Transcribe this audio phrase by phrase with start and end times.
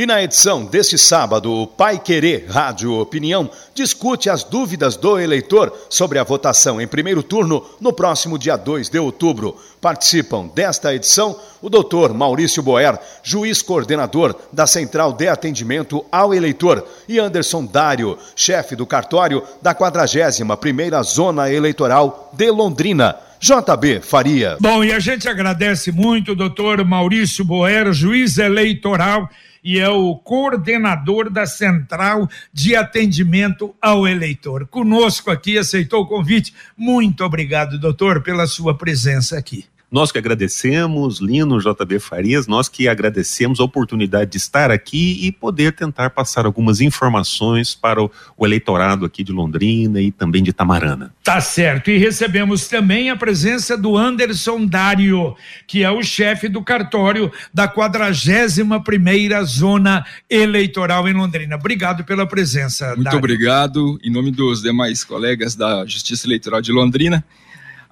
[0.00, 5.70] E na edição deste sábado, o Pai Querer Rádio Opinião discute as dúvidas do eleitor
[5.90, 9.58] sobre a votação em primeiro turno no próximo dia 2 de outubro.
[9.78, 16.82] Participam desta edição o doutor Maurício Boer, juiz coordenador da Central de Atendimento ao Eleitor,
[17.06, 23.16] e Anderson Dário, chefe do cartório da 41ª Zona Eleitoral de Londrina.
[23.38, 24.56] JB Faria.
[24.60, 29.28] Bom, e a gente agradece muito o doutor Maurício Boer, juiz eleitoral
[29.62, 34.66] e é o coordenador da Central de Atendimento ao Eleitor.
[34.66, 36.54] Conosco aqui, aceitou o convite.
[36.76, 39.64] Muito obrigado, doutor, pela sua presença aqui.
[39.90, 45.32] Nós que agradecemos, Lino, JB Farias, nós que agradecemos a oportunidade de estar aqui e
[45.32, 50.52] poder tentar passar algumas informações para o, o eleitorado aqui de Londrina e também de
[50.52, 51.12] Tamarana.
[51.24, 51.90] Tá certo.
[51.90, 55.34] E recebemos também a presença do Anderson Dário,
[55.66, 61.56] que é o chefe do cartório da 41 primeira Zona Eleitoral em Londrina.
[61.56, 62.90] Obrigado pela presença.
[62.90, 63.18] Muito Dário.
[63.18, 63.98] obrigado.
[64.04, 67.24] Em nome dos demais colegas da Justiça Eleitoral de Londrina.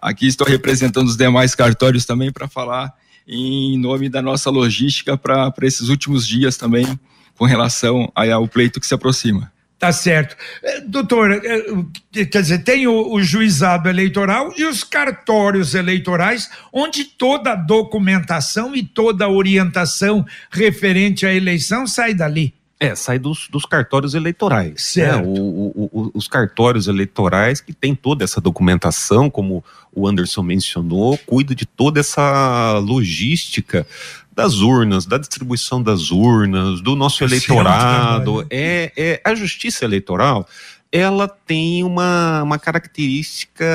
[0.01, 2.95] Aqui estou representando os demais cartórios também para falar
[3.29, 6.99] em nome da nossa logística para esses últimos dias também,
[7.37, 9.53] com relação ao pleito que se aproxima.
[9.79, 10.35] Tá certo.
[10.65, 17.05] Eh, doutor, eh, quer dizer, tem o, o, juizado eleitoral e os cartórios eleitorais, onde
[17.05, 22.58] toda a documentação e toda a orientação referente à eleição sai dali.
[22.81, 24.73] É, sai dos, dos cartórios eleitorais.
[24.73, 24.79] Né?
[24.79, 25.27] Certo.
[25.27, 25.41] Né?
[25.41, 31.19] O, o, o, os cartórios eleitorais que tem toda essa documentação, como o Anderson mencionou,
[31.27, 33.85] cuida de toda essa logística
[34.31, 38.47] das urnas, da distribuição das urnas, do nosso eleitorado.
[38.49, 40.47] É, é, a justiça eleitoral
[40.91, 43.67] ela tem uma, uma característica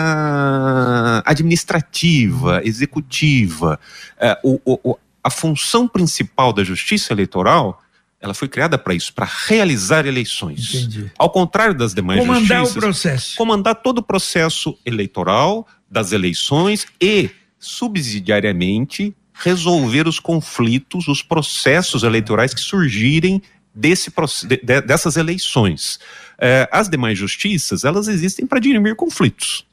[1.26, 3.80] administrativa, executiva.
[4.18, 7.83] É, o, o, a função principal da justiça eleitoral
[8.24, 10.74] ela foi criada para isso, para realizar eleições.
[10.74, 11.12] Entendi.
[11.20, 12.74] Ao contrário das demais comandar justiças.
[12.74, 13.36] Comandar o processo.
[13.36, 17.30] Comandar todo o processo eleitoral das eleições e,
[17.60, 23.42] subsidiariamente, resolver os conflitos, os processos eleitorais que surgirem
[23.76, 24.10] desse,
[24.48, 26.00] de, dessas eleições.
[26.40, 29.66] É, as demais justiças, elas existem para dirimir conflitos.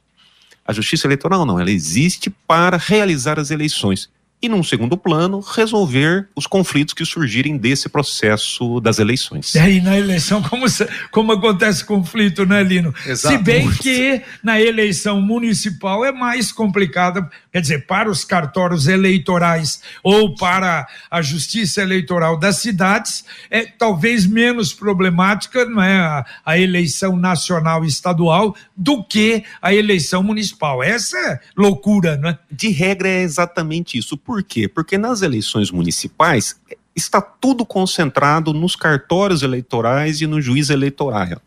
[0.67, 4.11] A justiça eleitoral não, ela existe para realizar as eleições
[4.43, 9.55] e, num segundo plano, resolver os conflitos que surgirem desse processo das eleições.
[9.55, 10.65] E aí, na eleição, como,
[11.11, 12.95] como acontece conflito, né, Lino?
[13.07, 13.37] Exato.
[13.37, 19.83] Se bem que na eleição municipal é mais complicada, quer dizer, para os cartórios eleitorais
[20.03, 26.59] ou para a justiça eleitoral das cidades, é talvez menos problemática não é, a, a
[26.59, 30.83] eleição nacional e estadual do que a eleição municipal.
[30.83, 32.39] Essa é loucura, né?
[32.51, 34.69] De regra é exatamente isso por quê?
[34.69, 36.55] Porque nas eleições municipais
[36.95, 41.43] está tudo concentrado nos cartórios eleitorais e no juiz eleitoral.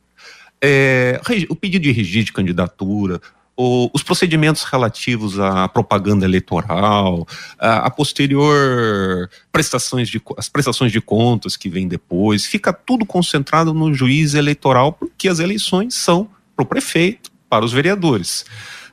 [0.61, 3.21] É, o pedido de registro de candidatura,
[3.55, 7.25] o, os procedimentos relativos à propaganda eleitoral,
[7.57, 13.73] a, a, posterior prestações de as prestações de contas que vêm depois, fica tudo concentrado
[13.73, 18.43] no juiz eleitoral porque as eleições são para o prefeito, para os vereadores.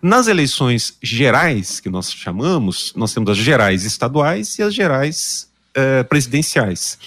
[0.03, 6.03] Nas eleições gerais, que nós chamamos, nós temos as gerais estaduais e as gerais eh,
[6.05, 6.99] presidenciais.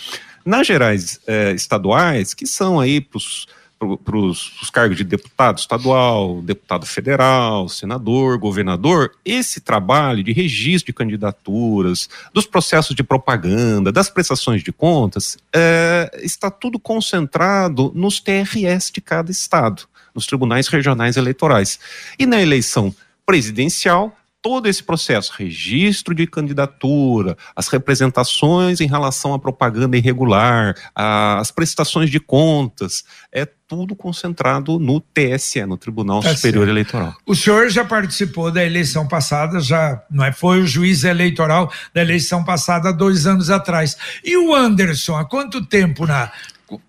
[0.46, 7.68] Nas gerais eh, estaduais, que são aí para os cargos de deputado estadual, deputado federal,
[7.68, 14.72] senador, governador, esse trabalho de registro de candidaturas, dos processos de propaganda, das prestações de
[14.72, 21.80] contas, eh, está tudo concentrado nos TRS de cada estado nos tribunais regionais eleitorais.
[22.18, 22.94] E na eleição
[23.26, 31.50] presidencial, todo esse processo, registro de candidatura, as representações em relação à propaganda irregular, as
[31.50, 36.74] prestações de contas, é tudo concentrado no TSE, no Tribunal tá Superior certo.
[36.74, 37.16] Eleitoral.
[37.26, 40.34] O senhor já participou da eleição passada, já não é?
[40.34, 43.98] Foi o juiz eleitoral da eleição passada dois anos atrás.
[44.26, 46.30] E o Anderson, há quanto tempo na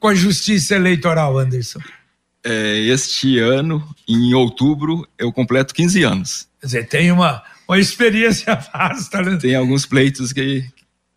[0.01, 1.79] com a Justiça Eleitoral, Anderson?
[2.45, 6.49] É, este ano, em outubro, eu completo 15 anos.
[6.61, 9.37] Quer dizer, tem uma, uma experiência vasta, né?
[9.37, 10.65] Tem alguns pleitos que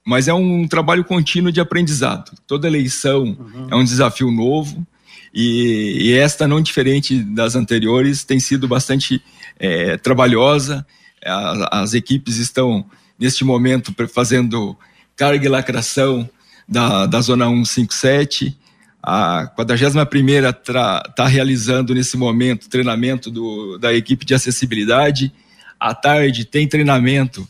[0.07, 2.31] mas é um trabalho contínuo de aprendizado.
[2.47, 3.68] Toda eleição uhum.
[3.69, 4.88] é um desafio novo
[5.33, 9.21] e, e, esta, não diferente das anteriores, tem sido bastante
[9.59, 10.88] é, trabalhosa.
[11.25, 12.85] A, as equipes estão,
[13.19, 14.77] neste momento, fazendo
[15.13, 16.29] carga e lacração
[16.68, 18.57] da, da Zona 157.
[19.02, 20.04] A 41
[20.50, 25.32] está realizando, nesse momento, treinamento do, da equipe de acessibilidade.
[25.80, 27.48] À tarde, tem treinamento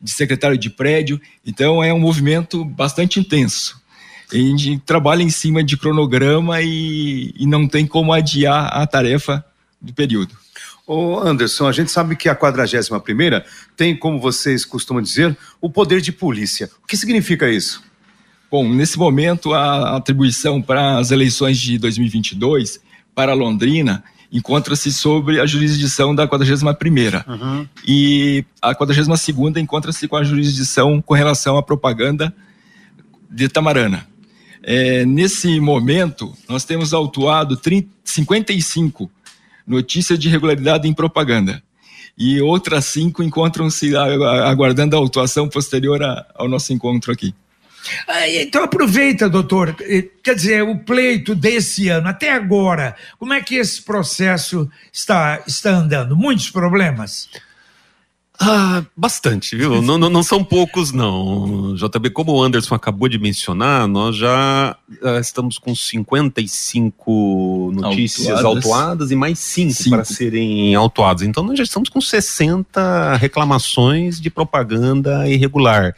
[0.00, 1.20] de secretário de prédio.
[1.44, 3.80] Então, é um movimento bastante intenso.
[4.32, 9.44] A gente trabalha em cima de cronograma e, e não tem como adiar a tarefa
[9.80, 10.36] do período.
[10.86, 13.44] Ô Anderson, a gente sabe que a 41 primeira
[13.76, 16.70] tem, como vocês costumam dizer, o poder de polícia.
[16.82, 17.82] O que significa isso?
[18.50, 22.80] Bom, nesse momento a atribuição para as eleições de 2022
[23.14, 27.66] para Londrina encontra-se sobre a jurisdição da 41 primeira uhum.
[27.86, 32.34] e a 42 segunda encontra-se com a jurisdição com relação à propaganda
[33.30, 34.06] de Tamarana.
[34.62, 39.10] É, nesse momento, nós temos autuado 30, 55
[39.66, 41.62] notícias de irregularidade em propaganda.
[42.18, 47.34] E outras cinco encontram-se aguardando a autuação posterior a, ao nosso encontro aqui.
[48.06, 49.74] Ah, então aproveita, doutor.
[50.22, 55.70] Quer dizer, o pleito desse ano, até agora, como é que esse processo está, está
[55.70, 56.16] andando?
[56.16, 57.28] Muitos problemas?
[58.38, 59.80] Ah, bastante, viu?
[59.82, 61.74] não, não, não, são poucos, não.
[61.74, 68.64] JB, como o Anderson acabou de mencionar, nós já uh, estamos com 55 notícias autuadas,
[68.64, 71.22] autuadas e mais 5 para serem autuadas.
[71.22, 75.94] Então, nós já estamos com 60 reclamações de propaganda irregular.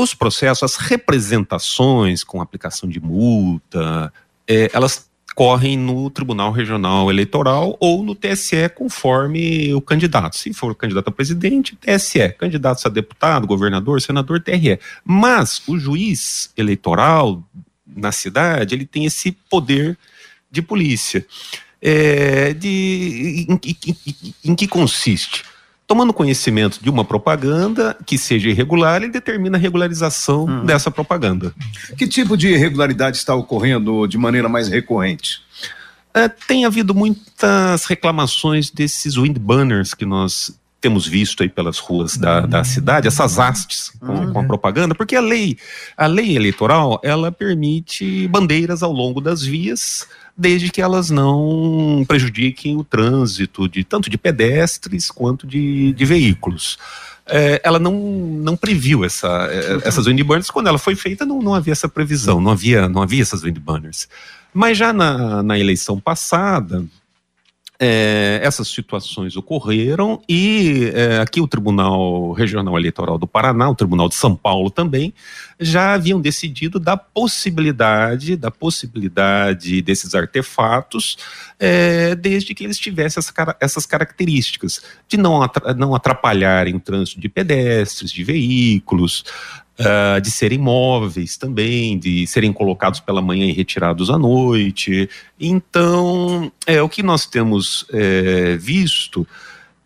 [0.00, 4.10] Os processos, as representações com aplicação de multa,
[4.48, 10.36] é, elas correm no Tribunal Regional Eleitoral ou no TSE, conforme o candidato.
[10.36, 12.30] Se for candidato a presidente, TSE.
[12.38, 14.80] Candidatos a deputado, governador, senador, TRE.
[15.04, 17.42] Mas o juiz eleitoral
[17.86, 19.98] na cidade, ele tem esse poder
[20.50, 21.26] de polícia.
[21.82, 25.44] É, de, em, em, em que consiste?
[25.90, 30.64] Tomando conhecimento de uma propaganda que seja irregular, ele determina a regularização uhum.
[30.64, 31.52] dessa propaganda.
[31.98, 35.42] Que tipo de irregularidade está ocorrendo de maneira mais recorrente?
[36.14, 42.16] É, tem havido muitas reclamações desses wind banners que nós temos visto aí pelas ruas
[42.16, 44.32] da, da cidade, essas hastes com, uhum.
[44.32, 45.58] com, a propaganda, porque a lei,
[45.96, 52.76] a lei eleitoral, ela permite bandeiras ao longo das vias, desde que elas não prejudiquem
[52.76, 56.78] o trânsito de tanto de pedestres quanto de, de veículos.
[57.26, 60.50] É, ela não, não previu essa, é, essas windburners.
[60.50, 64.08] Quando ela foi feita, não, não havia essa previsão, não havia, não havia essas windburners.
[64.52, 66.84] Mas já na, na eleição passada,
[67.80, 74.06] é, essas situações ocorreram e é, aqui o Tribunal Regional Eleitoral do Paraná, o Tribunal
[74.06, 75.14] de São Paulo também,
[75.60, 81.18] já haviam decidido da possibilidade, da possibilidade desses artefatos,
[81.58, 85.40] é, desde que eles tivessem essa, essas características de não,
[85.76, 89.22] não atrapalharem o trânsito de pedestres, de veículos,
[89.78, 95.08] uh, de serem móveis também, de serem colocados pela manhã e retirados à noite.
[95.38, 99.26] Então, é o que nós temos é, visto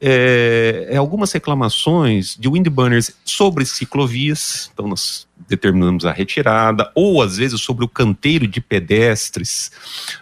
[0.01, 7.37] é, é, algumas reclamações de windburners sobre ciclovias, então nós determinamos a retirada, ou às
[7.37, 9.71] vezes sobre o canteiro de pedestres,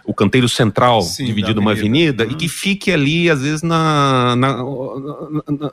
[0.05, 2.31] o canteiro central Sim, dividido numa avenida, uhum.
[2.31, 5.71] e que fique ali, às vezes, na, na, na,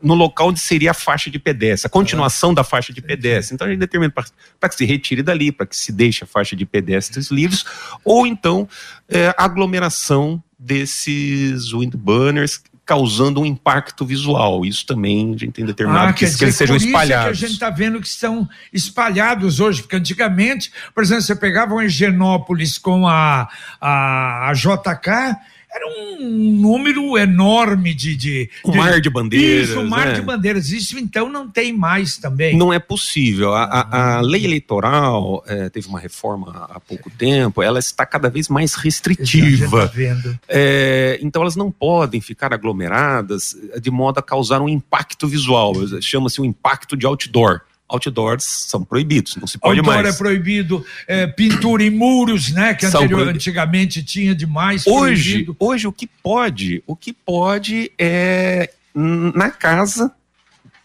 [0.00, 2.54] no local onde seria a faixa de pedestre, a continuação uhum.
[2.54, 3.54] da faixa de pedestre.
[3.54, 6.54] Então a gente determina para que se retire dali, para que se deixe a faixa
[6.54, 7.64] de pedestres livres,
[8.04, 8.68] ou então
[9.08, 14.64] é, aglomeração desses windburners causando um impacto visual.
[14.64, 17.38] Isso também a gente tem determinado ah, que, dizer, que eles sejam espalhados.
[17.38, 21.74] que a gente está vendo que estão espalhados hoje, porque antigamente, por exemplo, você pegava
[21.74, 23.48] um Higienópolis com a,
[23.80, 25.36] a, a JK,
[25.72, 26.28] era um
[26.60, 28.14] número enorme de.
[28.14, 29.70] de um mar de bandeiras.
[29.70, 30.12] Isso, um mar né?
[30.12, 30.70] de bandeiras.
[30.70, 32.56] Isso então não tem mais também.
[32.56, 33.54] Não é possível.
[33.54, 38.28] A, a, a lei eleitoral é, teve uma reforma há pouco tempo, ela está cada
[38.28, 39.86] vez mais restritiva.
[39.88, 40.38] Tá vendo.
[40.48, 45.72] É, então elas não podem ficar aglomeradas de modo a causar um impacto visual.
[46.00, 50.06] Chama-se o um impacto de outdoor outdoors são proibidos, não se pode Outdoor mais.
[50.06, 54.86] Outdoor é proibido, é, pintura em muros, né, que anterior, antigamente tinha demais.
[54.86, 55.56] Hoje, proibido.
[55.58, 60.12] hoje o que pode, o que pode é na casa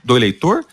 [0.04, 0.66] do eleitor,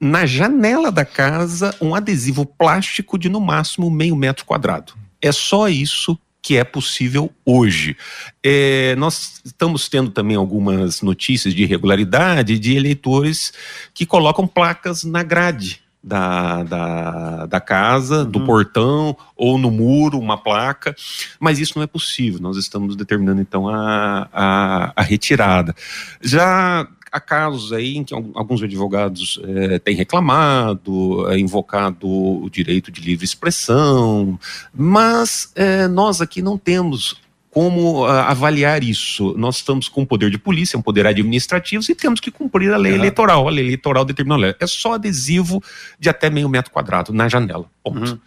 [0.00, 4.92] na janela da casa, um adesivo plástico de no máximo meio metro quadrado.
[5.20, 7.96] É só isso que é possível hoje.
[8.42, 13.50] É, nós estamos tendo também algumas notícias de irregularidade de eleitores
[13.94, 18.30] que colocam placas na grade da, da, da casa, uhum.
[18.30, 20.94] do portão, ou no muro, uma placa,
[21.40, 22.38] mas isso não é possível.
[22.38, 25.74] Nós estamos determinando então a, a, a retirada.
[26.20, 32.90] Já há casos aí em que alguns advogados é, têm reclamado, é, invocado o direito
[32.90, 34.36] de livre expressão,
[34.74, 37.22] mas é, nós aqui não temos
[37.54, 39.32] como uh, avaliar isso.
[39.38, 42.76] Nós estamos com o poder de polícia, um poder administrativo, e temos que cumprir a
[42.76, 42.98] lei uhum.
[42.98, 43.46] eleitoral.
[43.46, 44.54] A lei eleitoral determina a lei.
[44.58, 45.62] É só adesivo
[45.96, 47.70] de até meio metro quadrado na janela.
[47.80, 48.10] Ponto.
[48.10, 48.18] Uhum.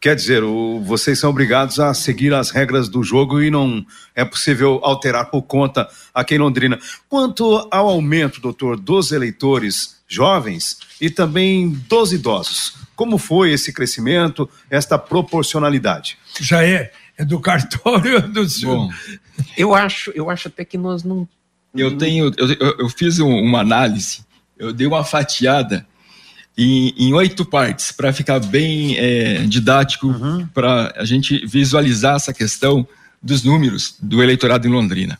[0.00, 4.24] Quer dizer, o, vocês são obrigados a seguir as regras do jogo e não é
[4.24, 6.78] possível alterar por conta aqui em Londrina.
[7.08, 14.48] Quanto ao aumento, doutor, dos eleitores jovens e também dos idosos, como foi esse crescimento,
[14.70, 16.16] esta proporcionalidade?
[16.40, 16.90] Já é
[17.20, 18.76] é do cartório do senhor?
[18.76, 18.90] Bom,
[19.56, 21.28] eu acho, eu acho até que nós não.
[21.74, 24.24] Eu tenho, eu, eu fiz uma análise,
[24.58, 25.86] eu dei uma fatiada
[26.56, 30.46] em, em oito partes para ficar bem é, didático, uhum.
[30.48, 32.86] para a gente visualizar essa questão
[33.22, 35.18] dos números do eleitorado em Londrina.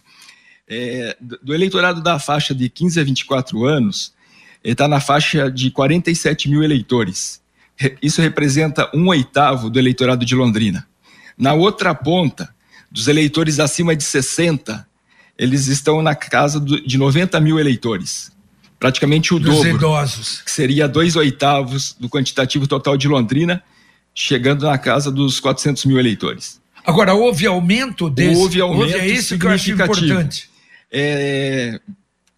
[0.69, 4.13] É, do eleitorado da faixa de 15 a 24 anos,
[4.63, 7.41] está na faixa de 47 mil eleitores.
[8.03, 10.87] Isso representa um oitavo do eleitorado de Londrina.
[11.37, 12.55] Na outra ponta,
[12.91, 14.87] dos eleitores acima de 60,
[15.39, 18.31] eles estão na casa de 90 mil eleitores.
[18.81, 19.77] Praticamente o dos dobro.
[19.77, 20.41] idosos.
[20.41, 23.63] Que seria dois oitavos do quantitativo total de Londrina,
[24.15, 26.59] chegando na casa dos 400 mil eleitores.
[26.85, 28.41] Agora, houve aumento desse?
[28.41, 30.49] Houve aumento houve, é isso que eu acho importante.
[30.91, 31.79] É,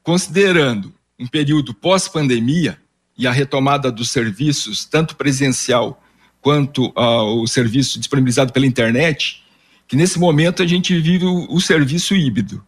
[0.02, 2.76] considerando um período pós-pandemia
[3.16, 6.02] e a retomada dos serviços, tanto presencial
[6.40, 9.44] quanto ao serviço disponibilizado pela internet,
[9.86, 12.64] que nesse momento a gente vive o, o serviço híbrido.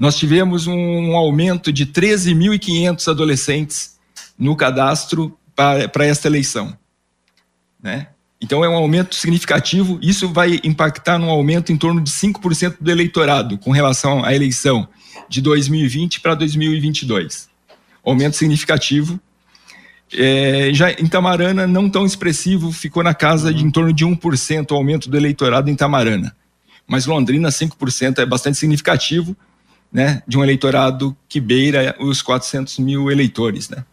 [0.00, 3.98] Nós tivemos um aumento de 13.500 adolescentes
[4.38, 6.74] no cadastro para esta eleição.
[7.82, 8.06] Né?
[8.40, 12.90] Então é um aumento significativo, isso vai impactar num aumento em torno de 5% do
[12.90, 14.88] eleitorado com relação à eleição
[15.28, 17.50] de 2020 para 2022.
[18.02, 19.20] Aumento significativo
[20.14, 24.70] é, já em Tamarana, não tão expressivo, ficou na casa de em torno de 1%
[24.70, 26.34] o aumento do eleitorado em Tamarana.
[26.86, 29.36] Mas Londrina, 5% é bastante significativo,
[29.92, 33.84] né, de um eleitorado que beira os 400 mil eleitores, né.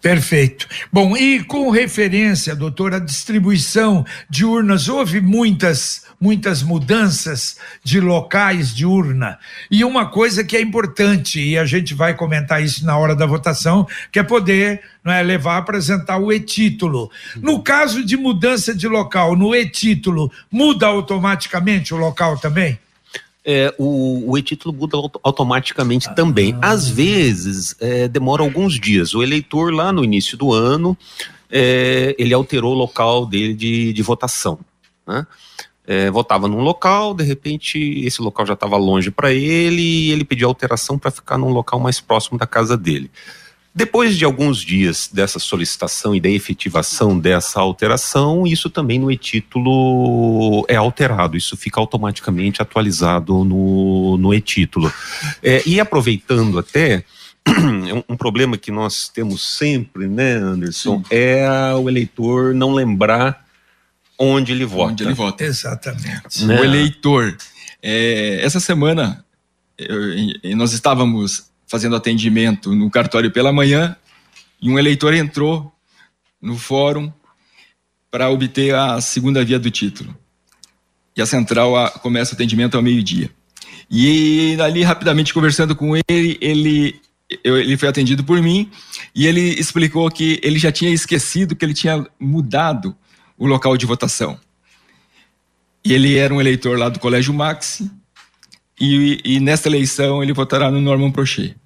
[0.00, 0.66] Perfeito.
[0.92, 8.74] Bom, e com referência, doutor, à distribuição de urnas, houve muitas, muitas mudanças de locais
[8.74, 9.38] de urna.
[9.70, 13.26] E uma coisa que é importante, e a gente vai comentar isso na hora da
[13.26, 17.10] votação, que é poder não é, levar a apresentar o e-título.
[17.36, 22.78] No caso de mudança de local, no e-título, muda automaticamente o local também?
[23.44, 26.56] É, o, o e-título muda automaticamente ah, também.
[26.60, 29.14] Às vezes, é, demora alguns dias.
[29.14, 30.96] O eleitor, lá no início do ano,
[31.50, 34.58] é, ele alterou o local dele de, de votação.
[35.06, 35.26] Né?
[35.86, 40.24] É, votava num local, de repente esse local já estava longe para ele e ele
[40.24, 43.10] pediu alteração para ficar num local mais próximo da casa dele.
[43.72, 50.64] Depois de alguns dias dessa solicitação e da efetivação dessa alteração, isso também no e-título
[50.68, 54.92] é alterado, isso fica automaticamente atualizado no, no e-título.
[55.40, 57.04] É, e aproveitando até,
[58.08, 61.04] um problema que nós temos sempre, né, Anderson, Sim.
[61.10, 63.46] é o eleitor não lembrar
[64.18, 64.92] onde ele vota.
[64.92, 65.44] Onde ele vota.
[65.44, 66.44] Exatamente.
[66.44, 66.60] Né?
[66.60, 67.36] O eleitor.
[67.80, 69.24] É, essa semana
[69.78, 73.96] eu, nós estávamos fazendo atendimento no cartório pela manhã
[74.60, 75.72] e um eleitor entrou
[76.42, 77.12] no fórum
[78.10, 80.12] para obter a segunda via do título.
[81.16, 83.30] E a central a, começa o atendimento ao meio-dia.
[83.88, 87.00] E ali, rapidamente conversando com ele, ele,
[87.44, 88.68] eu, ele foi atendido por mim
[89.14, 92.96] e ele explicou que ele já tinha esquecido que ele tinha mudado
[93.38, 94.36] o local de votação.
[95.84, 97.88] E ele era um eleitor lá do Colégio Maxi
[98.80, 101.59] e, e nesta eleição ele votará no Norman Prochet.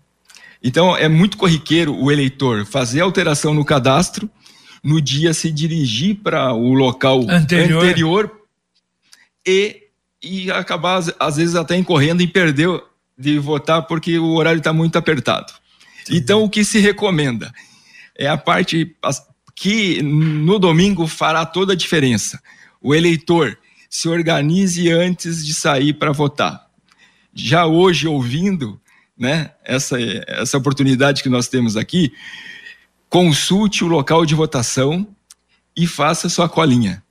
[0.65, 4.31] Então é muito corriqueiro o eleitor fazer alteração no cadastro,
[4.83, 8.41] no dia se dirigir para o local anterior, anterior
[9.47, 9.83] e,
[10.23, 12.83] e acabar, às vezes, até incorrendo em perder
[13.17, 15.53] de votar porque o horário está muito apertado.
[16.05, 16.17] Sim.
[16.17, 17.53] Então, o que se recomenda
[18.17, 18.97] é a parte
[19.55, 22.41] que no domingo fará toda a diferença.
[22.81, 23.57] O eleitor
[23.89, 26.65] se organize antes de sair para votar
[27.35, 28.81] já hoje ouvindo
[29.17, 32.13] né, essa, essa oportunidade que nós temos aqui,
[33.09, 35.07] consulte o local de votação
[35.77, 37.03] e faça sua colinha.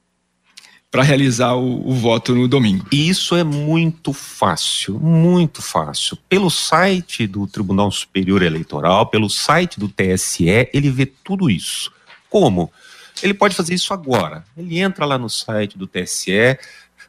[0.91, 2.85] para realizar o, o, voto no domingo.
[2.91, 6.15] E isso é muito fácil, muito fácil.
[6.29, 11.91] Pelo site do Tribunal Superior Eleitoral, pelo site do TSE, ele vê tudo isso.
[12.29, 12.71] Como?
[13.23, 14.45] Ele pode fazer isso agora.
[14.55, 16.59] Ele entra lá no site do TSE,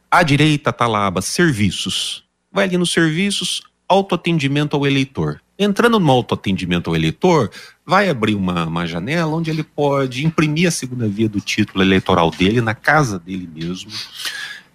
[0.09, 2.23] à direita está lá a aba Serviços.
[2.51, 5.41] Vai ali nos Serviços, Autoatendimento ao Eleitor.
[5.57, 7.49] Entrando no autoatendimento ao eleitor,
[7.85, 12.29] vai abrir uma, uma janela onde ele pode imprimir a segunda via do título eleitoral
[12.29, 13.89] dele, na casa dele mesmo.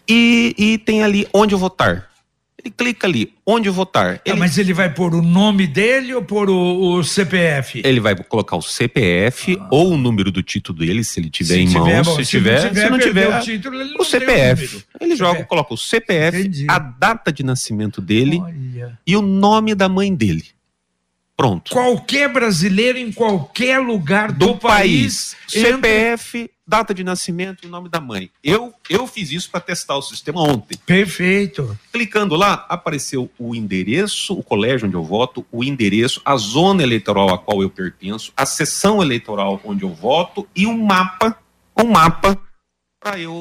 [0.09, 2.10] E, e tem ali onde votar.
[2.63, 4.19] Ele clica ali, onde votar.
[4.19, 4.39] Tá, ele...
[4.39, 7.81] mas ele vai pôr o nome dele ou pôr o, o CPF?
[7.83, 9.69] Ele vai colocar o CPF ah.
[9.71, 12.07] ou o número do título dele, se ele tiver se em tiver, mãos.
[12.07, 14.77] Bom, se, se, tiver, tiver, se não tiver, o, título, ele o CPF.
[14.77, 15.49] O ele joga, CPF.
[15.49, 16.67] coloca o CPF, Entendi.
[16.69, 18.99] a data de nascimento dele Olha.
[19.07, 20.45] e o nome da mãe dele.
[21.41, 21.71] Pronto.
[21.71, 27.71] Qualquer brasileiro em qualquer lugar do, do país, país CPF, data de nascimento e o
[27.71, 28.31] nome da mãe.
[28.45, 30.77] Eu eu fiz isso para testar o sistema ontem.
[30.85, 31.79] Perfeito.
[31.91, 37.33] Clicando lá, apareceu o endereço, o colégio onde eu voto, o endereço, a zona eleitoral
[37.33, 41.39] a qual eu pertenço, a sessão eleitoral onde eu voto e um mapa,
[41.75, 42.39] um mapa
[43.01, 43.33] para eu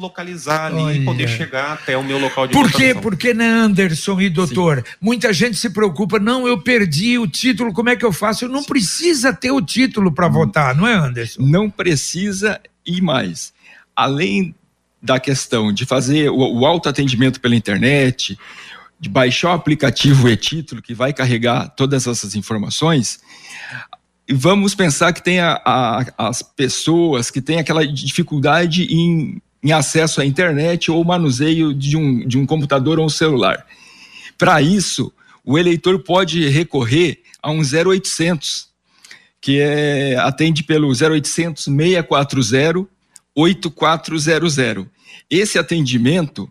[0.00, 0.96] localizar ali Olha.
[0.96, 2.94] e poder chegar até o meu local de Por quê?
[2.94, 4.94] Porque, né, Anderson e doutor, Sim.
[5.00, 8.44] muita gente se preocupa, não, eu perdi o título, como é que eu faço?
[8.44, 8.68] Eu não Sim.
[8.68, 11.42] precisa ter o título para votar, não é, Anderson?
[11.42, 13.52] Não precisa e mais.
[13.96, 14.54] Além
[15.02, 18.38] da questão de fazer o, o autoatendimento pela internet,
[19.00, 23.18] de baixar o aplicativo e-título que vai carregar todas essas informações,
[24.30, 30.20] vamos pensar que tem a, a, as pessoas que têm aquela dificuldade em, em, acesso
[30.20, 33.66] à internet ou manuseio de um, de um computador ou um celular.
[34.36, 35.12] Para isso,
[35.44, 38.68] o eleitor pode recorrer a um 0800,
[39.40, 42.88] que é, atende pelo 0800 640
[43.34, 44.86] 8400.
[45.30, 46.50] Esse atendimento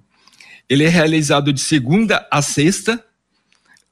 [0.69, 3.03] ele é realizado de segunda a sexta,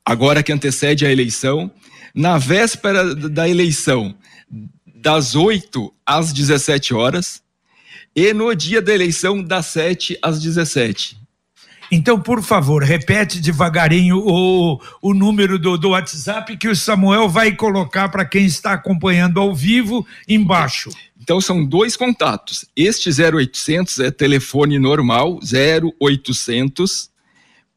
[0.04, 1.72] agora que antecede a eleição,
[2.16, 4.16] na véspera da eleição,
[4.96, 7.44] das 8 às 17 horas,
[8.16, 11.18] e no dia da eleição, das 7 às 17.
[11.92, 17.52] Então, por favor, repete devagarinho o, o número do, do WhatsApp que o Samuel vai
[17.52, 20.90] colocar para quem está acompanhando ao vivo embaixo.
[21.22, 22.66] Então, são dois contatos.
[22.76, 27.10] Este 0800 é telefone normal, 0800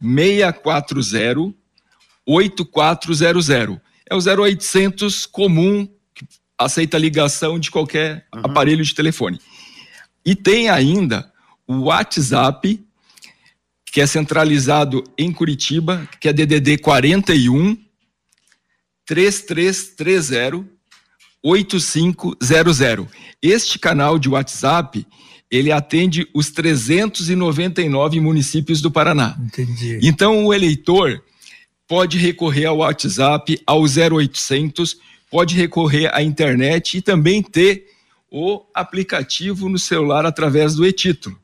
[0.00, 1.54] 640
[2.24, 6.26] 8400 é o 0800 comum, que
[6.58, 8.42] aceita ligação de qualquer uhum.
[8.44, 9.40] aparelho de telefone.
[10.24, 11.30] E tem ainda
[11.66, 12.84] o WhatsApp,
[13.86, 17.76] que é centralizado em Curitiba, que é DDD 41
[19.06, 20.78] 3330
[21.42, 23.08] 8500.
[23.40, 25.06] Este canal de WhatsApp,
[25.50, 29.38] ele atende os 399 municípios do Paraná.
[29.40, 29.98] Entendi.
[30.02, 31.22] Então o eleitor
[31.88, 34.98] pode recorrer ao WhatsApp, ao 0800,
[35.30, 37.86] pode recorrer à internet e também ter
[38.30, 41.36] o aplicativo no celular através do e-título.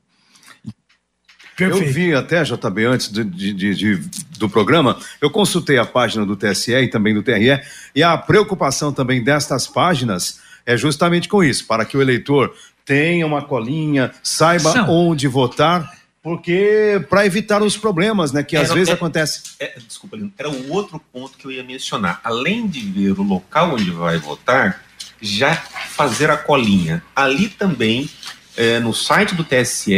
[1.57, 1.87] Perfeito.
[1.87, 3.95] Eu vi até, JB, antes de, de, de,
[4.37, 7.61] do programa, eu consultei a página do TSE e também do TRE,
[7.95, 12.53] e a preocupação também destas páginas é justamente com isso, para que o eleitor
[12.83, 14.89] tenha uma colinha, saiba São.
[14.89, 15.91] onde votar
[16.25, 19.43] porque para evitar os problemas, né, que às vezes acontece.
[19.59, 22.19] É, desculpa, era o outro ponto que eu ia mencionar.
[22.23, 24.83] Além de ver o local onde vai votar,
[25.21, 27.03] já fazer a colinha.
[27.15, 28.09] Ali também,
[28.57, 29.93] é, no site do TSE,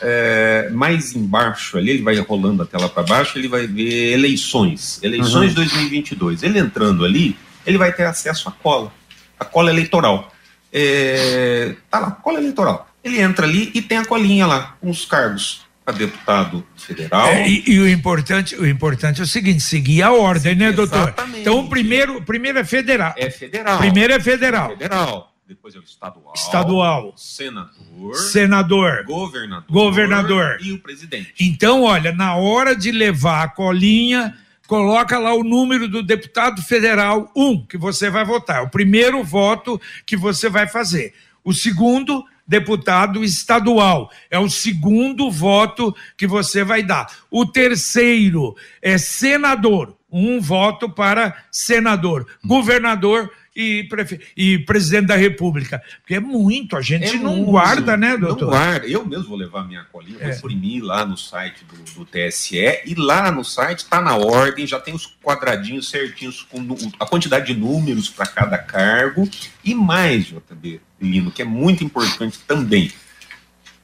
[0.00, 5.00] é, mais embaixo ali, ele vai rolando a tela para baixo, ele vai ver eleições,
[5.02, 5.64] eleições uhum.
[5.64, 6.44] 2022.
[6.44, 8.92] Ele entrando ali, ele vai ter acesso à cola,
[9.36, 10.32] a cola eleitoral.
[10.72, 12.88] É, tá lá, cola eleitoral.
[13.06, 17.28] Ele entra ali e tem a colinha lá, com os cargos para deputado federal.
[17.28, 21.02] É, e, e, o importante, o importante é o seguinte, seguir a ordem, né, doutor?
[21.02, 21.40] Exatamente.
[21.40, 23.14] Então o primeiro, primeiro é federal.
[23.16, 23.78] É federal.
[23.78, 24.70] Primeiro é federal.
[24.70, 25.32] Federal.
[25.46, 26.32] Depois é o estadual.
[26.34, 27.14] Estadual.
[27.16, 28.14] Senador.
[28.16, 29.04] Senador.
[29.04, 29.70] Governador.
[29.70, 30.58] Governador.
[30.60, 31.32] E o presidente.
[31.38, 37.30] Então, olha, na hora de levar a colinha, coloca lá o número do deputado federal,
[37.36, 38.64] um, que você vai votar.
[38.64, 41.14] O primeiro voto que você vai fazer.
[41.44, 44.10] O segundo deputado estadual.
[44.30, 47.10] É o segundo voto que você vai dar.
[47.30, 52.26] O terceiro é senador, um voto para senador.
[52.44, 54.20] Governador e, prefe...
[54.36, 55.82] e presidente da República.
[56.02, 58.44] Porque é muito, a gente é não muito, guarda, né, doutor?
[58.44, 58.86] Não guarda.
[58.86, 60.36] Eu mesmo vou levar minha colinha, vou é.
[60.36, 64.78] imprimir lá no site do, do, TSE, e lá no site está na ordem, já
[64.78, 66.64] tem os quadradinhos certinhos com
[67.00, 69.28] a quantidade de números para cada cargo,
[69.64, 72.92] e mais, JB Lino, que é muito importante também.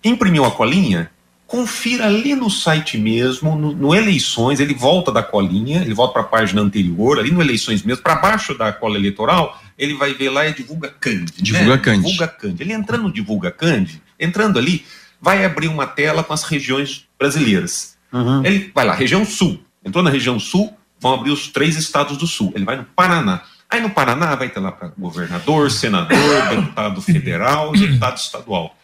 [0.04, 1.10] Imprimiu a colinha?
[1.52, 6.22] confira ali no site mesmo, no, no, Eleições, ele volta da colinha, ele volta para
[6.22, 10.30] a página anterior, ali no Eleições mesmo, para baixo da cola eleitoral, ele vai ver
[10.30, 11.32] lá e Divulga Cande.
[11.36, 11.96] Divulga né?
[11.96, 12.62] Divulga Cande.
[12.62, 14.84] Ele entrando no Divulga Cande, entrando ali,
[15.20, 17.96] vai abrir uma tela com as regiões brasileiras.
[18.12, 18.44] Uhum.
[18.44, 19.62] Ele vai lá, região sul.
[19.84, 22.52] Entrou na região sul, vão abrir os três estados do sul.
[22.54, 23.42] Ele vai no Paraná.
[23.68, 26.18] Aí no Paraná vai ter lá para governador, senador,
[26.50, 28.76] deputado federal, deputado estadual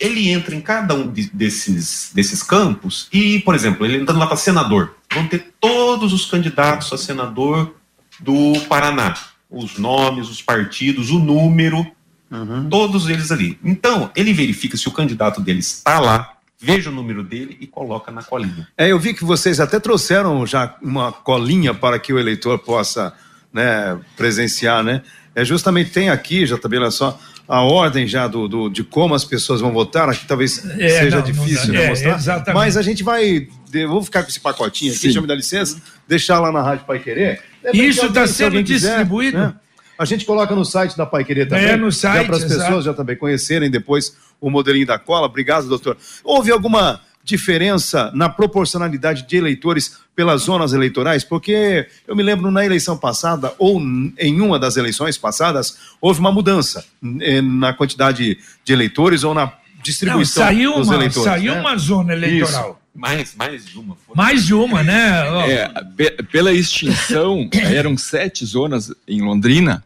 [0.00, 4.26] ele entra em cada um de, desses, desses campos e, por exemplo, ele entrando lá
[4.26, 7.74] para senador, vão ter todos os candidatos a senador
[8.18, 9.14] do Paraná,
[9.50, 11.86] os nomes, os partidos, o número,
[12.30, 12.68] uhum.
[12.68, 13.58] todos eles ali.
[13.64, 18.12] Então, ele verifica se o candidato dele está lá, veja o número dele e coloca
[18.12, 18.68] na colinha.
[18.76, 23.12] É, eu vi que vocês até trouxeram já uma colinha para que o eleitor possa
[23.52, 25.02] né, presenciar, né?
[25.34, 27.18] É justamente tem aqui, já também olha só,
[27.50, 31.16] a ordem já do, do, de como as pessoas vão votar, aqui talvez é, seja
[31.16, 32.16] não, difícil não, né, é, mostrar.
[32.16, 32.54] Exatamente.
[32.54, 33.48] Mas a gente vai.
[33.72, 36.60] Eu vou ficar com esse pacotinho aqui, deixa eu me dar licença, deixar lá na
[36.60, 37.40] Rádio Pai Querer.
[37.72, 39.38] Isso está sendo distribuído.
[39.38, 39.54] Quiser, né?
[39.96, 41.66] A gente coloca no site da Pai Querer também.
[41.66, 42.26] É, no site.
[42.26, 45.26] Para as pessoas já também conhecerem depois o modelinho da cola.
[45.26, 45.96] Obrigado, doutor.
[46.24, 51.22] Houve alguma diferença na proporcionalidade de eleitores pelas zonas eleitorais?
[51.22, 53.80] Porque eu me lembro na eleição passada, ou
[54.18, 56.84] em uma das eleições passadas, houve uma mudança
[57.20, 61.30] eh, na quantidade de eleitores ou na distribuição Não, saiu dos uma, eleitores.
[61.30, 61.60] Saiu né?
[61.60, 62.70] uma zona eleitoral.
[62.70, 62.79] Isso.
[63.00, 63.96] Mais, mais de uma.
[64.14, 65.22] Mais de uma, né?
[65.50, 69.82] É, pela extinção, eram sete zonas em Londrina,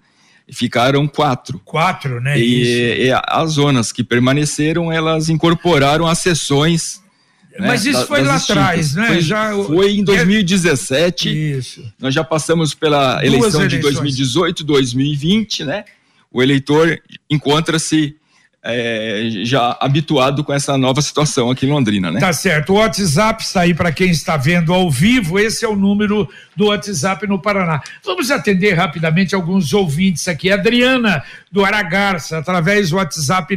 [0.50, 1.60] ficaram quatro.
[1.64, 2.36] Quatro, né?
[2.36, 7.04] E, e, as zonas que permaneceram, elas incorporaram as sessões
[7.56, 7.68] né?
[7.68, 9.06] Mas isso foi lá atrás, né?
[9.06, 11.56] Foi, já, foi em 2017.
[11.58, 11.84] Isso.
[12.00, 15.84] Nós já passamos pela eleição de 2018, 2020, né?
[16.32, 17.00] O eleitor
[17.30, 18.16] encontra-se
[18.66, 22.18] é, já habituado com essa nova situação aqui em Londrina, né?
[22.18, 22.72] Tá certo.
[22.72, 25.38] O WhatsApp está aí para quem está vendo ao vivo.
[25.38, 27.82] Esse é o número do WhatsApp no Paraná.
[28.02, 30.50] Vamos atender rapidamente alguns ouvintes aqui.
[30.50, 31.22] Adriana
[31.52, 33.54] do Aragarça, através do WhatsApp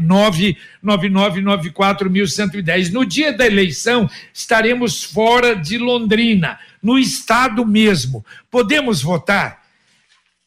[0.84, 2.92] 99994110.
[2.92, 8.26] No dia da eleição estaremos fora de Londrina, no estado mesmo.
[8.52, 9.67] Podemos votar?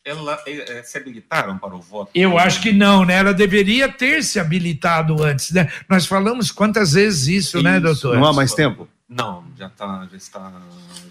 [0.05, 2.11] Ela é, se habilitaram para o voto?
[2.15, 3.15] Eu acho que não, né?
[3.15, 5.71] Ela deveria ter se habilitado antes, né?
[5.89, 7.63] Nós falamos quantas vezes isso, isso.
[7.63, 8.17] né, doutor?
[8.17, 8.89] Não há mais tempo?
[9.09, 10.53] Não, já, tá, já, está,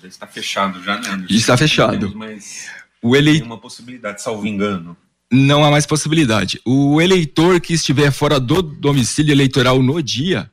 [0.01, 1.25] já está fechado, já, né?
[1.29, 2.13] está fechado.
[2.15, 2.67] Mas
[3.01, 3.33] o ele...
[3.33, 4.97] tem uma possibilidade, salvo engano.
[5.31, 6.59] Não há mais possibilidade.
[6.65, 10.49] O eleitor que estiver fora do domicílio eleitoral no dia,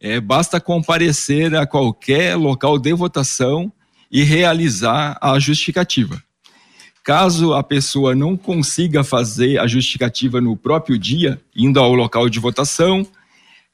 [0.00, 3.72] é, basta comparecer a qualquer local de votação
[4.10, 6.20] e realizar a justificativa.
[7.04, 12.38] Caso a pessoa não consiga fazer a justificativa no próprio dia, indo ao local de
[12.38, 13.06] votação,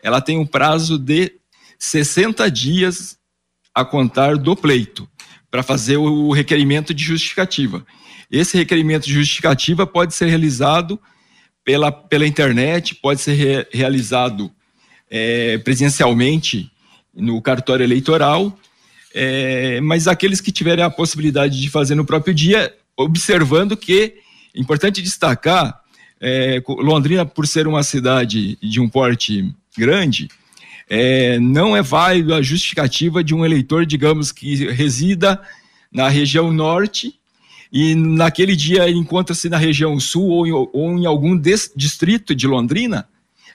[0.02, 1.32] ela tem um prazo de
[1.78, 3.18] 60 dias
[3.74, 5.08] a contar do pleito
[5.50, 7.84] para fazer o requerimento de justificativa.
[8.30, 11.00] Esse requerimento de justificativa pode ser realizado
[11.64, 14.50] pela, pela internet, pode ser re, realizado
[15.10, 16.70] é, presencialmente
[17.14, 18.56] no cartório eleitoral,
[19.14, 24.14] é, mas aqueles que tiverem a possibilidade de fazer no próprio dia, observando que,
[24.54, 25.80] importante destacar,
[26.20, 30.28] é, Londrina, por ser uma cidade de um porte grande,
[30.88, 35.40] é, não é válido a justificativa de um eleitor, digamos, que resida
[35.92, 37.14] na região norte
[37.72, 41.38] e naquele dia encontra-se na região sul ou em, ou em algum
[41.74, 43.08] distrito de Londrina,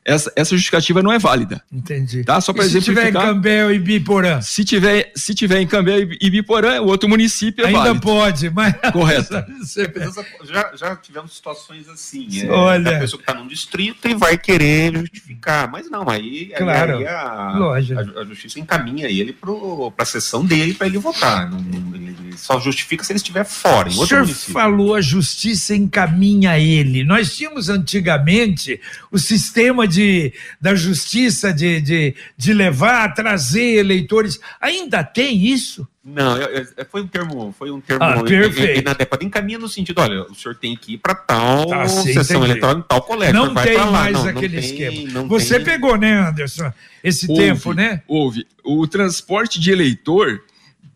[0.10, 1.62] essa, essa justificativa não é válida.
[1.72, 2.24] Entendi.
[2.24, 2.41] Tá?
[2.41, 3.06] Só para exemplificar.
[3.06, 4.41] Se tiver em Cambé e Biporã.
[4.41, 8.02] Se tiver, se tiver em Cambé e Biporã, o outro município é Ainda válido.
[8.02, 8.74] pode, mas.
[8.91, 9.34] Correto.
[10.45, 12.28] já, já tivemos situações assim.
[12.41, 12.98] É, Olha.
[12.98, 15.69] A pessoa que está num distrito e vai querer justificar.
[15.72, 16.98] Mas não, aí, claro.
[16.98, 19.52] aí a, a, a, justiça encaminha ele para
[19.98, 21.50] a sessão dele para ele votar.
[21.50, 21.60] Não,
[21.95, 23.89] ele só justifica se ele estiver fora.
[23.89, 24.54] Em outro o senhor município.
[24.54, 27.04] falou a justiça encaminha ele.
[27.04, 28.80] Nós tínhamos antigamente
[29.12, 29.98] o sistema de,
[30.59, 34.39] da justiça de, de, de levar, trazer eleitores.
[34.59, 35.88] Ainda tem isso?
[36.03, 36.38] Não,
[36.89, 38.79] foi um termo, foi um termo ah, perfeito.
[38.79, 39.23] inadequado.
[39.23, 43.01] Encaminha no sentido, olha, o senhor tem que ir para tal tá, sessão eleitoral, tal
[43.01, 43.35] colégio.
[43.35, 45.23] Não tem mais não, aquele não esquema.
[45.27, 45.65] Você tem...
[45.65, 46.71] pegou, né, Anderson,
[47.03, 48.01] esse houve, tempo, né?
[48.07, 48.47] Houve.
[48.63, 50.41] O transporte de eleitor,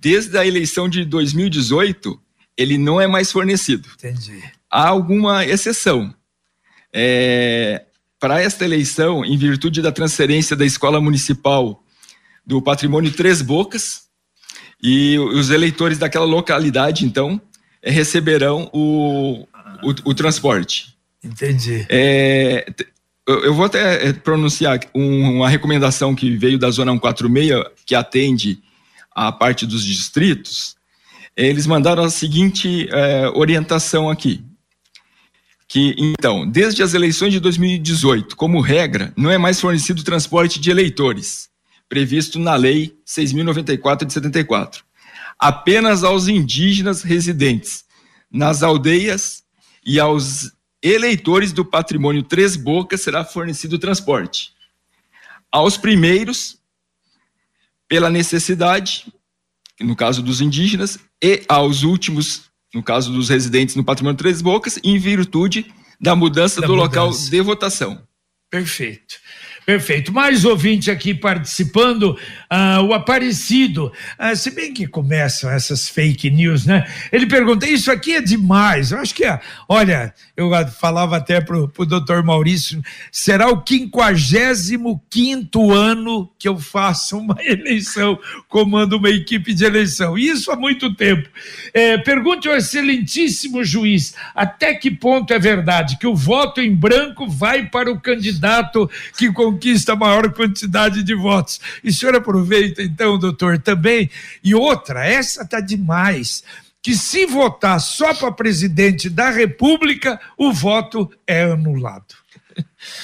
[0.01, 2.19] desde a eleição de 2018,
[2.57, 3.87] ele não é mais fornecido.
[3.95, 4.41] Entendi.
[4.69, 6.13] Há alguma exceção.
[6.91, 7.83] É,
[8.23, 11.83] para esta eleição, em virtude da transferência da Escola Municipal
[12.47, 14.03] do Patrimônio Três Bocas,
[14.81, 17.41] e os eleitores daquela localidade, então,
[17.81, 19.45] é, receberão o,
[19.83, 20.95] o, o transporte.
[21.21, 21.86] Entendi.
[21.89, 22.65] É,
[23.27, 28.63] eu vou até é, pronunciar uma recomendação que veio da Zona 146, que atende
[29.13, 30.77] a parte dos distritos.
[31.36, 34.45] Eles mandaram a seguinte é, orientação aqui.
[35.67, 40.69] Que, então, desde as eleições de 2018, como regra, não é mais fornecido transporte de
[40.69, 41.49] eleitores,
[41.89, 44.84] previsto na Lei 6.094 de 74,
[45.39, 47.86] apenas aos indígenas residentes
[48.32, 49.43] nas aldeias
[49.86, 54.52] e aos eleitores do patrimônio Três Bocas será fornecido transporte.
[55.52, 56.58] Aos primeiros,
[57.88, 59.13] pela necessidade,
[59.80, 64.79] no caso dos indígenas, e aos últimos, no caso dos residentes no patrimônio Três Bocas,
[64.83, 66.99] em virtude da mudança da do mudança.
[67.01, 68.01] local de votação.
[68.49, 69.15] Perfeito.
[69.65, 70.12] Perfeito.
[70.12, 72.17] Mais ouvinte aqui participando,
[72.52, 73.91] uh, o Aparecido.
[74.19, 76.86] Uh, se bem que começam essas fake news, né?
[77.12, 78.91] Ele pergunta: Isso aqui é demais.
[78.91, 79.39] Eu acho que é.
[79.69, 87.17] Olha, eu falava até pro, pro doutor Maurício: será o 55 ano que eu faço
[87.17, 90.17] uma eleição, comando uma equipe de eleição.
[90.17, 91.30] Isso há muito tempo.
[91.73, 97.30] É, pergunte ao excelentíssimo juiz: até que ponto é verdade que o voto em branco
[97.30, 101.59] vai para o candidato que conquista a maior quantidade de votos.
[101.83, 104.09] E o senhor aproveita, então, doutor, também.
[104.43, 106.43] E outra, essa está demais.
[106.81, 112.15] Que se votar só para presidente da República, o voto é anulado.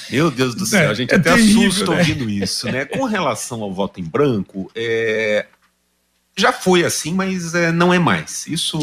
[0.09, 1.97] Meu Deus do céu, é, a gente é até terrível, assusta né?
[1.97, 2.85] ouvindo isso, né?
[2.85, 5.45] Com relação ao voto em branco, é,
[6.39, 8.45] já foi assim, mas é, não é mais.
[8.47, 8.79] Isso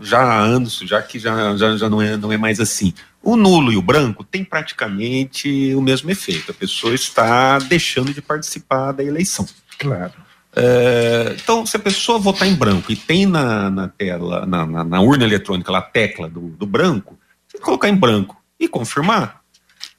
[0.00, 2.92] já há anos, já que já, já, já não, é, não é mais assim.
[3.22, 6.50] O nulo e o branco têm praticamente o mesmo efeito.
[6.50, 9.46] A pessoa está deixando de participar da eleição.
[9.78, 10.12] Claro.
[10.56, 14.84] É, então, se a pessoa votar em branco e tem na, na tela, na, na,
[14.84, 17.18] na urna eletrônica lá a tecla do, do branco,
[17.62, 19.40] colocar em branco e confirmar,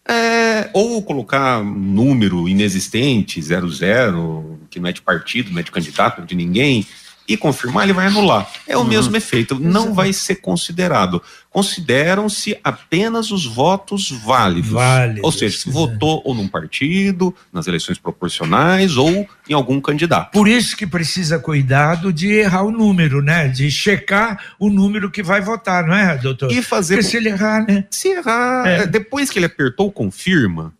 [0.07, 5.71] é, ou colocar um número inexistente, 00, que não é de partido, não é de
[5.71, 6.85] candidato, de ninguém,
[7.27, 8.49] e confirmar, ele vai anular.
[8.67, 8.87] É o uhum.
[8.87, 11.21] mesmo efeito, não vai ser considerado.
[11.49, 14.71] Consideram-se apenas os votos válidos.
[14.71, 15.71] válidos ou seja, se é.
[15.71, 20.31] votou ou num partido, nas eleições proporcionais, ou em algum candidato.
[20.31, 23.47] Por isso que precisa cuidado de errar o número, né?
[23.47, 26.51] De checar o número que vai votar, não é, doutor?
[26.51, 26.95] E fazer.
[26.95, 27.85] Porque se ele errar, né?
[27.89, 28.87] Se errar, é.
[28.87, 30.73] depois que ele apertou confirma,